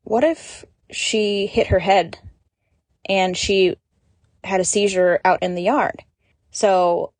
what 0.04 0.24
if 0.24 0.66
she 0.92 1.48
hit 1.48 1.68
her 1.68 1.80
head 1.80 2.18
and 3.08 3.36
she 3.36 3.76
had 4.44 4.60
a 4.60 4.66
seizure 4.66 5.20
out 5.24 5.42
in 5.42 5.56
the 5.56 5.64
yard? 5.64 6.04
So 6.52 7.14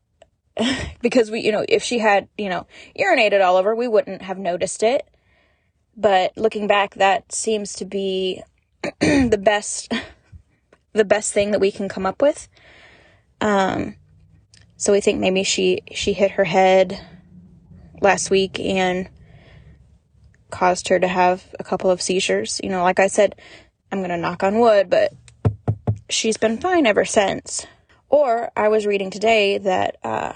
because 1.02 1.32
we, 1.32 1.42
you 1.42 1.52
know, 1.52 1.66
if 1.68 1.84
she 1.84 2.00
had, 2.00 2.28
you 2.38 2.50
know, 2.50 2.68
urinated 2.98 3.44
all 3.44 3.58
over, 3.58 3.76
we 3.76 3.88
wouldn't 3.88 4.22
have 4.22 4.38
noticed 4.38 4.84
it. 4.84 5.08
But 5.96 6.38
looking 6.38 6.68
back, 6.68 6.96
that 6.96 7.32
seems 7.32 7.74
to 7.74 7.86
be 7.86 8.44
the 9.00 9.40
best 9.42 9.92
the 10.94 11.06
best 11.06 11.34
thing 11.34 11.52
that 11.52 11.62
we 11.62 11.72
can 11.72 11.88
come 11.88 12.06
up 12.06 12.22
with. 12.22 12.48
Um, 13.40 13.96
so 14.78 14.92
we 14.92 15.02
think 15.02 15.20
maybe 15.20 15.44
she 15.44 15.82
she 15.92 16.14
hit 16.14 16.32
her 16.32 16.44
head 16.44 17.00
last 18.02 18.30
week 18.30 18.60
and 18.60 19.10
caused 20.50 20.88
her 20.88 21.00
to 21.00 21.08
have 21.08 21.44
a 21.60 21.64
couple 21.64 21.90
of 21.90 22.02
seizures. 22.02 22.60
You 22.64 22.70
know, 22.70 22.84
like 22.84 23.00
I 23.00 23.08
said, 23.08 23.36
I'm 23.92 24.02
gonna 24.02 24.18
knock 24.18 24.44
on 24.44 24.60
wood, 24.60 24.90
but 24.90 25.14
she's 26.10 26.38
been 26.38 26.58
fine 26.58 26.86
ever 26.86 27.06
since. 27.06 27.66
Or 28.10 28.52
I 28.56 28.70
was 28.70 28.86
reading 28.86 29.12
today 29.12 29.58
that 29.58 29.98
uh, 30.04 30.34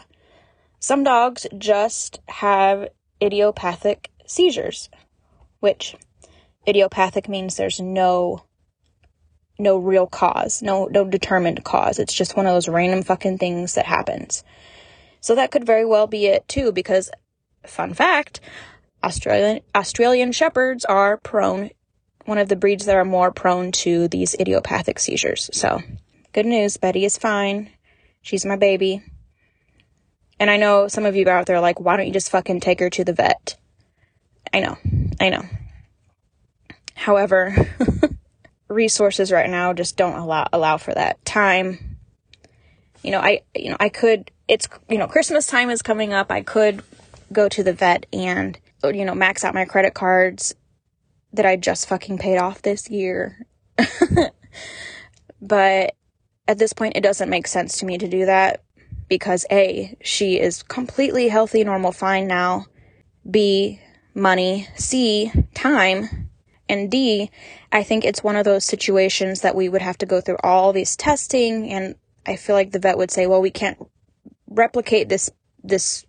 some 0.79 1.03
dogs 1.03 1.47
just 1.57 2.19
have 2.27 2.89
idiopathic 3.21 4.09
seizures, 4.25 4.89
which 5.59 5.95
idiopathic 6.67 7.27
means 7.27 7.55
there's 7.55 7.79
no 7.79 8.43
no 9.59 9.77
real 9.77 10.07
cause, 10.07 10.61
no 10.61 10.85
no 10.85 11.05
determined 11.05 11.63
cause. 11.63 11.99
It's 11.99 12.13
just 12.13 12.35
one 12.35 12.45
of 12.45 12.53
those 12.53 12.67
random 12.67 13.03
fucking 13.03 13.37
things 13.37 13.75
that 13.75 13.85
happens. 13.85 14.43
So 15.19 15.35
that 15.35 15.51
could 15.51 15.65
very 15.65 15.85
well 15.85 16.07
be 16.07 16.25
it 16.25 16.47
too 16.47 16.71
because 16.71 17.11
fun 17.65 17.93
fact, 17.93 18.39
Australian 19.03 19.61
Australian 19.75 20.31
shepherds 20.31 20.85
are 20.85 21.17
prone 21.17 21.69
one 22.25 22.37
of 22.37 22.49
the 22.49 22.55
breeds 22.55 22.85
that 22.85 22.95
are 22.95 23.05
more 23.05 23.31
prone 23.31 23.71
to 23.71 24.07
these 24.07 24.35
idiopathic 24.39 24.99
seizures. 24.99 25.49
So, 25.53 25.81
good 26.33 26.45
news, 26.45 26.77
Betty 26.77 27.05
is 27.05 27.17
fine. 27.17 27.69
She's 28.21 28.45
my 28.45 28.55
baby. 28.55 29.03
And 30.39 30.49
I 30.49 30.57
know 30.57 30.87
some 30.87 31.05
of 31.05 31.15
you 31.15 31.27
out 31.27 31.45
there 31.45 31.57
are 31.57 31.61
like, 31.61 31.79
why 31.79 31.97
don't 31.97 32.07
you 32.07 32.13
just 32.13 32.31
fucking 32.31 32.59
take 32.59 32.79
her 32.79 32.89
to 32.91 33.03
the 33.03 33.13
vet? 33.13 33.57
I 34.53 34.59
know. 34.59 34.77
I 35.19 35.29
know. 35.29 35.43
However, 36.95 37.55
resources 38.71 39.31
right 39.31 39.49
now 39.49 39.73
just 39.73 39.97
don't 39.97 40.15
allow 40.17 40.47
allow 40.51 40.77
for 40.77 40.93
that 40.93 41.23
time. 41.25 41.97
You 43.03 43.11
know, 43.11 43.19
I 43.19 43.41
you 43.55 43.69
know, 43.69 43.77
I 43.79 43.89
could 43.89 44.31
it's 44.47 44.67
you 44.89 44.97
know, 44.97 45.07
Christmas 45.07 45.47
time 45.47 45.69
is 45.69 45.81
coming 45.81 46.13
up. 46.13 46.31
I 46.31 46.41
could 46.41 46.83
go 47.31 47.47
to 47.49 47.63
the 47.63 47.73
vet 47.73 48.05
and 48.11 48.57
you 48.83 49.05
know, 49.05 49.13
max 49.13 49.43
out 49.43 49.53
my 49.53 49.65
credit 49.65 49.93
cards 49.93 50.55
that 51.33 51.45
I 51.45 51.55
just 51.55 51.87
fucking 51.87 52.17
paid 52.17 52.37
off 52.37 52.61
this 52.61 52.89
year. 52.89 53.45
but 55.41 55.95
at 56.47 56.57
this 56.57 56.73
point 56.73 56.97
it 56.97 57.01
doesn't 57.01 57.29
make 57.29 57.47
sense 57.47 57.77
to 57.77 57.85
me 57.85 57.97
to 57.97 58.07
do 58.07 58.25
that 58.25 58.63
because 59.07 59.45
A, 59.51 59.97
she 60.01 60.39
is 60.39 60.63
completely 60.63 61.27
healthy, 61.27 61.63
normal, 61.63 61.91
fine 61.91 62.27
now. 62.27 62.65
B, 63.29 63.79
money. 64.15 64.67
C, 64.75 65.31
time 65.53 66.30
and 66.71 66.89
D, 66.89 67.29
I 67.71 67.83
think 67.83 68.05
it's 68.05 68.23
one 68.23 68.35
of 68.35 68.45
those 68.45 68.65
situations 68.65 69.41
that 69.41 69.55
we 69.55 69.69
would 69.69 69.81
have 69.81 69.97
to 69.99 70.05
go 70.05 70.21
through 70.21 70.37
all 70.43 70.73
these 70.73 70.95
testing 70.95 71.69
and 71.69 71.95
I 72.25 72.35
feel 72.35 72.55
like 72.55 72.71
the 72.71 72.79
vet 72.79 72.97
would 72.97 73.11
say, 73.11 73.27
well, 73.27 73.41
we 73.41 73.51
can't 73.51 73.77
replicate 74.47 75.09
this, 75.09 75.29
this, 75.63 76.05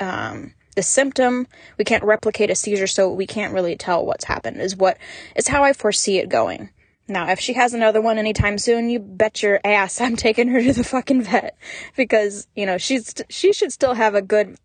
um, 0.00 0.54
the 0.74 0.82
symptom. 0.82 1.46
We 1.78 1.84
can't 1.84 2.02
replicate 2.02 2.50
a 2.50 2.54
seizure, 2.54 2.86
so 2.86 3.12
we 3.12 3.26
can't 3.26 3.54
really 3.54 3.76
tell 3.76 4.04
what's 4.04 4.24
happened 4.24 4.60
is 4.60 4.76
what, 4.76 4.98
is 5.36 5.48
how 5.48 5.62
I 5.62 5.72
foresee 5.72 6.18
it 6.18 6.28
going. 6.28 6.70
Now, 7.06 7.30
if 7.30 7.38
she 7.38 7.52
has 7.52 7.74
another 7.74 8.00
one 8.00 8.18
anytime 8.18 8.58
soon, 8.58 8.88
you 8.88 8.98
bet 8.98 9.42
your 9.42 9.60
ass 9.64 10.00
I'm 10.00 10.16
taking 10.16 10.48
her 10.48 10.62
to 10.62 10.72
the 10.72 10.84
fucking 10.84 11.22
vet 11.22 11.56
because, 11.96 12.48
you 12.56 12.66
know, 12.66 12.78
she's, 12.78 13.14
she 13.28 13.52
should 13.52 13.72
still 13.72 13.94
have 13.94 14.14
a 14.14 14.22
good 14.22 14.56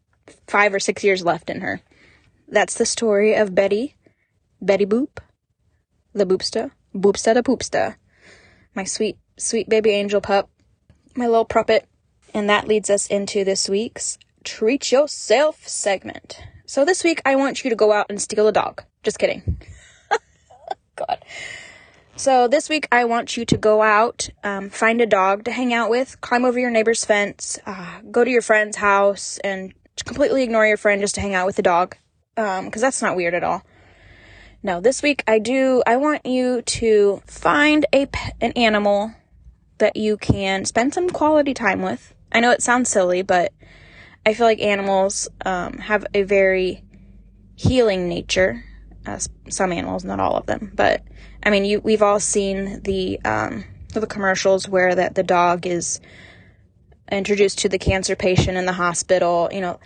five 0.47 0.73
or 0.73 0.79
six 0.79 1.03
years 1.03 1.23
left 1.23 1.49
in 1.49 1.61
her. 1.61 1.81
That's 2.47 2.75
the 2.75 2.85
story 2.85 3.35
of 3.35 3.53
Betty, 3.53 3.95
Betty 4.61 4.85
Boop, 4.85 5.19
the 6.13 6.25
boopsta, 6.25 6.71
boopsta 6.95 7.33
the 7.33 7.43
poopsta, 7.43 7.95
my 8.75 8.83
sweet, 8.83 9.17
sweet 9.37 9.69
baby 9.69 9.91
angel 9.91 10.21
pup, 10.21 10.49
my 11.15 11.27
little 11.27 11.45
puppet. 11.45 11.87
And 12.33 12.49
that 12.49 12.67
leads 12.67 12.89
us 12.89 13.07
into 13.07 13.43
this 13.43 13.67
week's 13.67 14.17
Treat 14.43 14.91
Yourself 14.91 15.67
segment. 15.67 16.41
So 16.65 16.85
this 16.85 17.03
week, 17.03 17.21
I 17.25 17.35
want 17.35 17.63
you 17.63 17.69
to 17.71 17.75
go 17.75 17.91
out 17.91 18.05
and 18.09 18.21
steal 18.21 18.47
a 18.47 18.51
dog. 18.51 18.83
Just 19.01 19.17
kidding. 19.17 19.59
God. 20.95 21.19
So 22.15 22.47
this 22.47 22.69
week, 22.69 22.87
I 22.91 23.05
want 23.05 23.37
you 23.37 23.45
to 23.45 23.57
go 23.57 23.81
out, 23.81 24.29
um, 24.43 24.69
find 24.69 25.01
a 25.01 25.05
dog 25.05 25.45
to 25.45 25.51
hang 25.51 25.73
out 25.73 25.89
with, 25.89 26.21
climb 26.21 26.45
over 26.45 26.59
your 26.59 26.69
neighbor's 26.69 27.05
fence, 27.05 27.57
uh, 27.65 28.01
go 28.11 28.23
to 28.23 28.29
your 28.29 28.41
friend's 28.41 28.77
house, 28.77 29.39
and 29.39 29.73
completely 30.05 30.43
ignore 30.43 30.67
your 30.67 30.77
friend 30.77 31.01
just 31.01 31.15
to 31.15 31.21
hang 31.21 31.33
out 31.33 31.45
with 31.45 31.55
the 31.55 31.61
dog. 31.61 31.95
Um, 32.37 32.65
because 32.65 32.81
that's 32.81 33.01
not 33.01 33.15
weird 33.15 33.33
at 33.33 33.43
all. 33.43 33.63
No, 34.61 34.81
this 34.81 35.01
week 35.01 35.23
I 35.25 35.39
do, 35.39 35.81
I 35.87 35.95
want 35.95 36.25
you 36.25 36.61
to 36.61 37.21
find 37.25 37.85
a, 37.93 38.07
an 38.41 38.51
animal 38.53 39.13
that 39.77 39.95
you 39.95 40.17
can 40.17 40.65
spend 40.65 40.93
some 40.93 41.09
quality 41.09 41.53
time 41.53 41.81
with. 41.81 42.13
I 42.31 42.41
know 42.41 42.51
it 42.51 42.61
sounds 42.61 42.89
silly, 42.89 43.21
but 43.21 43.53
I 44.25 44.33
feel 44.33 44.45
like 44.45 44.59
animals 44.59 45.29
um, 45.45 45.77
have 45.77 46.05
a 46.13 46.23
very 46.23 46.83
healing 47.55 48.09
nature. 48.09 48.65
Uh, 49.05 49.17
some 49.47 49.71
animals, 49.71 50.03
not 50.03 50.19
all 50.19 50.35
of 50.35 50.45
them, 50.45 50.73
but 50.75 51.03
I 51.41 51.49
mean, 51.49 51.63
you 51.63 51.79
we've 51.79 52.01
all 52.01 52.19
seen 52.19 52.81
the 52.83 53.19
um, 53.23 53.63
the 53.93 54.05
commercials 54.05 54.67
where 54.67 54.93
that 54.93 55.15
the 55.15 55.23
dog 55.23 55.65
is 55.65 56.01
introduced 57.09 57.59
to 57.59 57.69
the 57.69 57.79
cancer 57.79 58.17
patient 58.17 58.57
in 58.57 58.65
the 58.65 58.73
hospital. 58.73 59.49
You 59.53 59.61
know, 59.61 59.79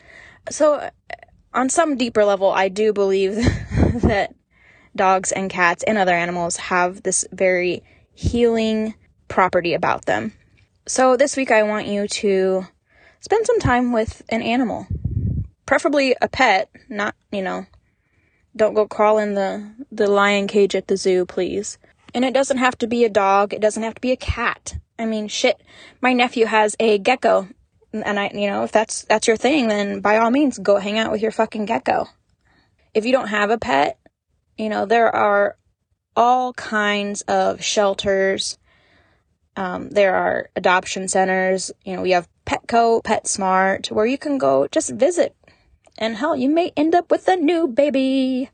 so 0.50 0.90
on 1.54 1.70
some 1.70 1.96
deeper 1.96 2.26
level, 2.26 2.52
I 2.52 2.70
do 2.70 2.92
believe 2.92 3.36
that 4.02 4.34
dogs 4.96 5.32
and 5.32 5.50
cats 5.50 5.84
and 5.84 5.98
other 5.98 6.14
animals 6.14 6.58
have 6.58 7.04
this 7.04 7.26
very 7.32 7.84
healing 8.14 8.94
property 9.28 9.74
about 9.74 10.06
them. 10.06 10.34
So 10.86 11.18
this 11.18 11.38
week 11.38 11.52
I 11.52 11.64
want 11.64 11.88
you 11.88 12.08
to 12.08 12.68
spend 13.22 13.46
some 13.46 13.60
time 13.60 13.92
with 13.92 14.22
an 14.30 14.42
animal. 14.42 14.88
Preferably 15.66 16.16
a 16.22 16.28
pet, 16.28 16.70
not, 16.90 17.16
you 17.32 17.42
know, 17.42 17.66
don't 18.56 18.74
go 18.74 18.86
crawl 18.86 19.18
in 19.18 19.34
the, 19.34 19.74
the 19.92 20.08
lion 20.08 20.48
cage 20.48 20.76
at 20.76 20.88
the 20.88 20.98
zoo, 20.98 21.26
please. 21.26 21.78
And 22.14 22.24
it 22.24 22.34
doesn't 22.34 22.58
have 22.58 22.78
to 22.80 22.88
be 22.88 23.06
a 23.06 23.10
dog, 23.10 23.54
it 23.54 23.62
doesn't 23.62 23.82
have 23.82 23.96
to 23.96 24.02
be 24.02 24.12
a 24.12 24.18
cat. 24.18 24.78
I 25.00 25.06
mean, 25.06 25.28
shit, 25.28 25.60
my 26.02 26.14
nephew 26.14 26.46
has 26.46 26.76
a 26.80 27.00
gecko. 27.00 27.48
And 27.92 28.20
I, 28.20 28.30
you 28.34 28.48
know, 28.48 28.64
if 28.64 28.72
that's, 28.72 29.04
that's 29.04 29.28
your 29.28 29.38
thing, 29.38 29.68
then 29.68 30.02
by 30.02 30.18
all 30.18 30.32
means, 30.32 30.60
go 30.60 30.78
hang 30.78 31.00
out 31.00 31.12
with 31.12 31.22
your 31.22 31.32
fucking 31.32 31.66
gecko. 31.66 32.08
If 32.94 33.06
you 33.06 33.12
don't 33.12 33.28
have 33.28 33.50
a 33.50 33.58
pet, 33.58 33.98
you 34.58 34.70
know, 34.70 34.86
there 34.86 35.14
are 35.14 35.58
all 36.16 36.54
kinds 36.54 37.22
of 37.24 37.64
shelters. 37.64 38.58
Um, 39.56 39.90
there 39.90 40.16
are 40.16 40.50
adoption 40.56 41.08
centers. 41.08 41.72
You 41.86 41.96
know, 41.96 42.02
we 42.02 42.12
have 42.12 42.28
Petco, 42.46 43.04
PetSmart, 43.04 43.92
where 43.92 44.06
you 44.06 44.18
can 44.18 44.38
go 44.38 44.68
just 44.68 44.92
visit. 44.92 45.36
And 45.98 46.16
hell, 46.16 46.36
you 46.36 46.50
may 46.50 46.72
end 46.76 46.96
up 46.96 47.12
with 47.12 47.28
a 47.28 47.36
new 47.36 47.68
baby. 47.68 48.50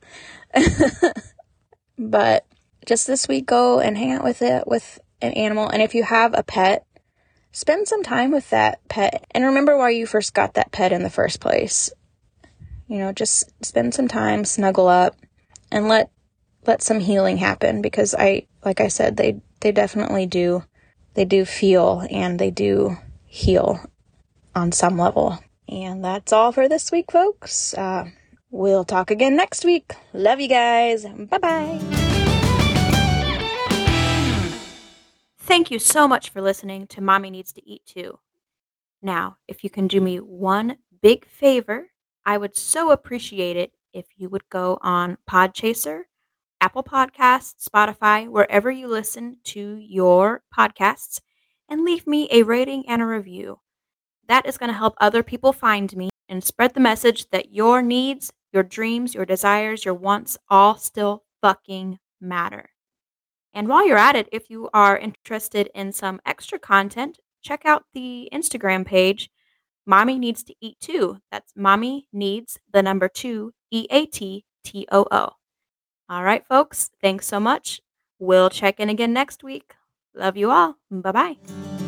but 1.98 2.46
just 2.86 3.08
this 3.08 3.28
week, 3.28 3.46
go 3.46 3.80
and 3.80 3.98
hang 3.98 4.12
out 4.12 4.24
with 4.24 4.42
it 4.42 4.68
with 4.68 5.00
an 5.22 5.34
animal. 5.34 5.70
And 5.70 5.82
if 5.82 5.96
you 5.96 6.04
have 6.04 6.34
a 6.34 6.44
pet, 6.44 6.86
spend 7.52 7.88
some 7.88 8.04
time 8.04 8.32
with 8.32 8.50
that 8.50 8.86
pet 8.90 9.26
and 9.32 9.46
remember 9.46 9.78
why 9.78 9.90
you 9.92 10.06
first 10.06 10.34
got 10.34 10.54
that 10.54 10.72
pet 10.72 10.92
in 10.92 11.04
the 11.04 11.10
first 11.10 11.40
place. 11.40 11.92
You 12.88 12.98
know, 12.98 13.12
just 13.12 13.52
spend 13.64 13.94
some 13.94 14.08
time, 14.08 14.44
snuggle 14.46 14.88
up, 14.88 15.16
and 15.72 15.88
let 15.88 16.10
let 16.66 16.82
some 16.82 17.00
healing 17.00 17.38
happen 17.38 17.82
because 17.82 18.14
I 18.14 18.48
like 18.64 18.82
I 18.82 18.88
said 18.88 19.18
they 19.18 19.42
they 19.62 19.72
definitely 19.72 20.26
do. 20.26 20.64
They 21.16 21.26
do 21.26 21.46
feel 21.46 22.06
and 22.10 22.40
they 22.40 22.52
do 22.52 22.98
heal 23.26 23.80
on 24.56 24.72
some 24.72 24.98
level. 24.98 25.40
And 25.68 26.04
that's 26.04 26.32
all 26.32 26.52
for 26.52 26.68
this 26.70 26.92
week, 26.92 27.12
folks. 27.12 27.74
Uh, 27.74 28.10
we'll 28.50 28.86
talk 28.86 29.12
again 29.12 29.36
next 29.36 29.66
week. 29.66 29.94
Love 30.14 30.40
you 30.40 30.48
guys. 30.48 31.06
Bye 31.06 31.38
bye. 31.38 31.80
Thank 35.40 35.72
you 35.72 35.80
so 35.80 36.08
much 36.08 36.30
for 36.30 36.42
listening 36.42 36.88
to 36.88 37.02
Mommy 37.02 37.32
Needs 37.32 37.52
to 37.54 37.68
Eat 37.68 37.84
Too. 37.86 38.20
Now, 39.02 39.38
if 39.48 39.64
you 39.64 39.70
can 39.70 39.88
do 39.88 40.00
me 40.00 40.18
one 40.18 40.78
big 41.02 41.26
favor, 41.26 41.88
I 42.26 42.38
would 42.38 42.56
so 42.56 42.92
appreciate 42.92 43.58
it 43.58 43.72
if 43.94 44.06
you 44.16 44.30
would 44.30 44.48
go 44.50 44.78
on 44.82 45.18
Podchaser, 45.30 46.04
Apple 46.62 46.84
Podcasts, 46.84 47.68
Spotify, 47.68 48.28
wherever 48.28 48.70
you 48.70 48.88
listen 48.88 49.38
to 49.46 49.78
your 49.78 50.44
podcasts, 50.56 51.22
and 51.70 51.84
leave 51.84 52.06
me 52.06 52.28
a 52.32 52.44
rating 52.44 52.88
and 52.88 53.02
a 53.02 53.06
review. 53.06 53.60
That 54.28 54.46
is 54.46 54.58
going 54.58 54.70
to 54.72 54.78
help 54.78 54.96
other 54.98 55.24
people 55.24 55.54
find 55.54 55.96
me 55.96 56.10
and 56.28 56.44
spread 56.44 56.74
the 56.74 56.80
message 56.80 57.30
that 57.32 57.54
your 57.54 57.82
needs, 57.82 58.32
your 58.52 58.64
dreams, 58.64 59.16
your 59.16 59.26
desires, 59.26 59.86
your 59.86 59.94
wants 59.94 60.38
all 60.50 60.76
still 60.78 61.24
fucking 61.42 62.00
matter. 62.22 62.70
And 63.54 63.68
while 63.68 63.88
you're 63.88 63.98
at 63.98 64.16
it, 64.16 64.30
if 64.32 64.50
you 64.50 64.70
are 64.74 64.98
interested 64.98 65.70
in 65.74 65.92
some 65.92 66.22
extra 66.26 66.60
content, 66.60 67.20
check 67.42 67.66
out 67.66 67.86
the 67.94 68.30
Instagram 68.34 68.86
page, 68.86 69.30
Mommy 69.90 70.20
Needs 70.20 70.44
to 70.44 70.54
Eat 70.62 70.78
Too. 70.80 71.18
That's 71.32 71.52
Mommy 71.56 72.08
Needs 72.14 72.60
the 72.72 72.84
number 72.84 73.10
two, 73.10 73.54
E 73.72 73.88
A 73.90 74.06
T 74.06 74.46
T 74.64 74.88
O 74.92 75.08
O. 75.12 75.30
All 76.08 76.24
right, 76.24 76.46
folks, 76.46 76.92
thanks 77.02 77.26
so 77.26 77.40
much. 77.40 77.82
We'll 78.20 78.52
check 78.52 78.80
in 78.80 78.90
again 78.90 79.14
next 79.14 79.44
week. 79.44 79.74
Love 80.14 80.38
you 80.38 80.52
all. 80.52 80.76
Bye 80.92 81.12
bye. 81.12 81.79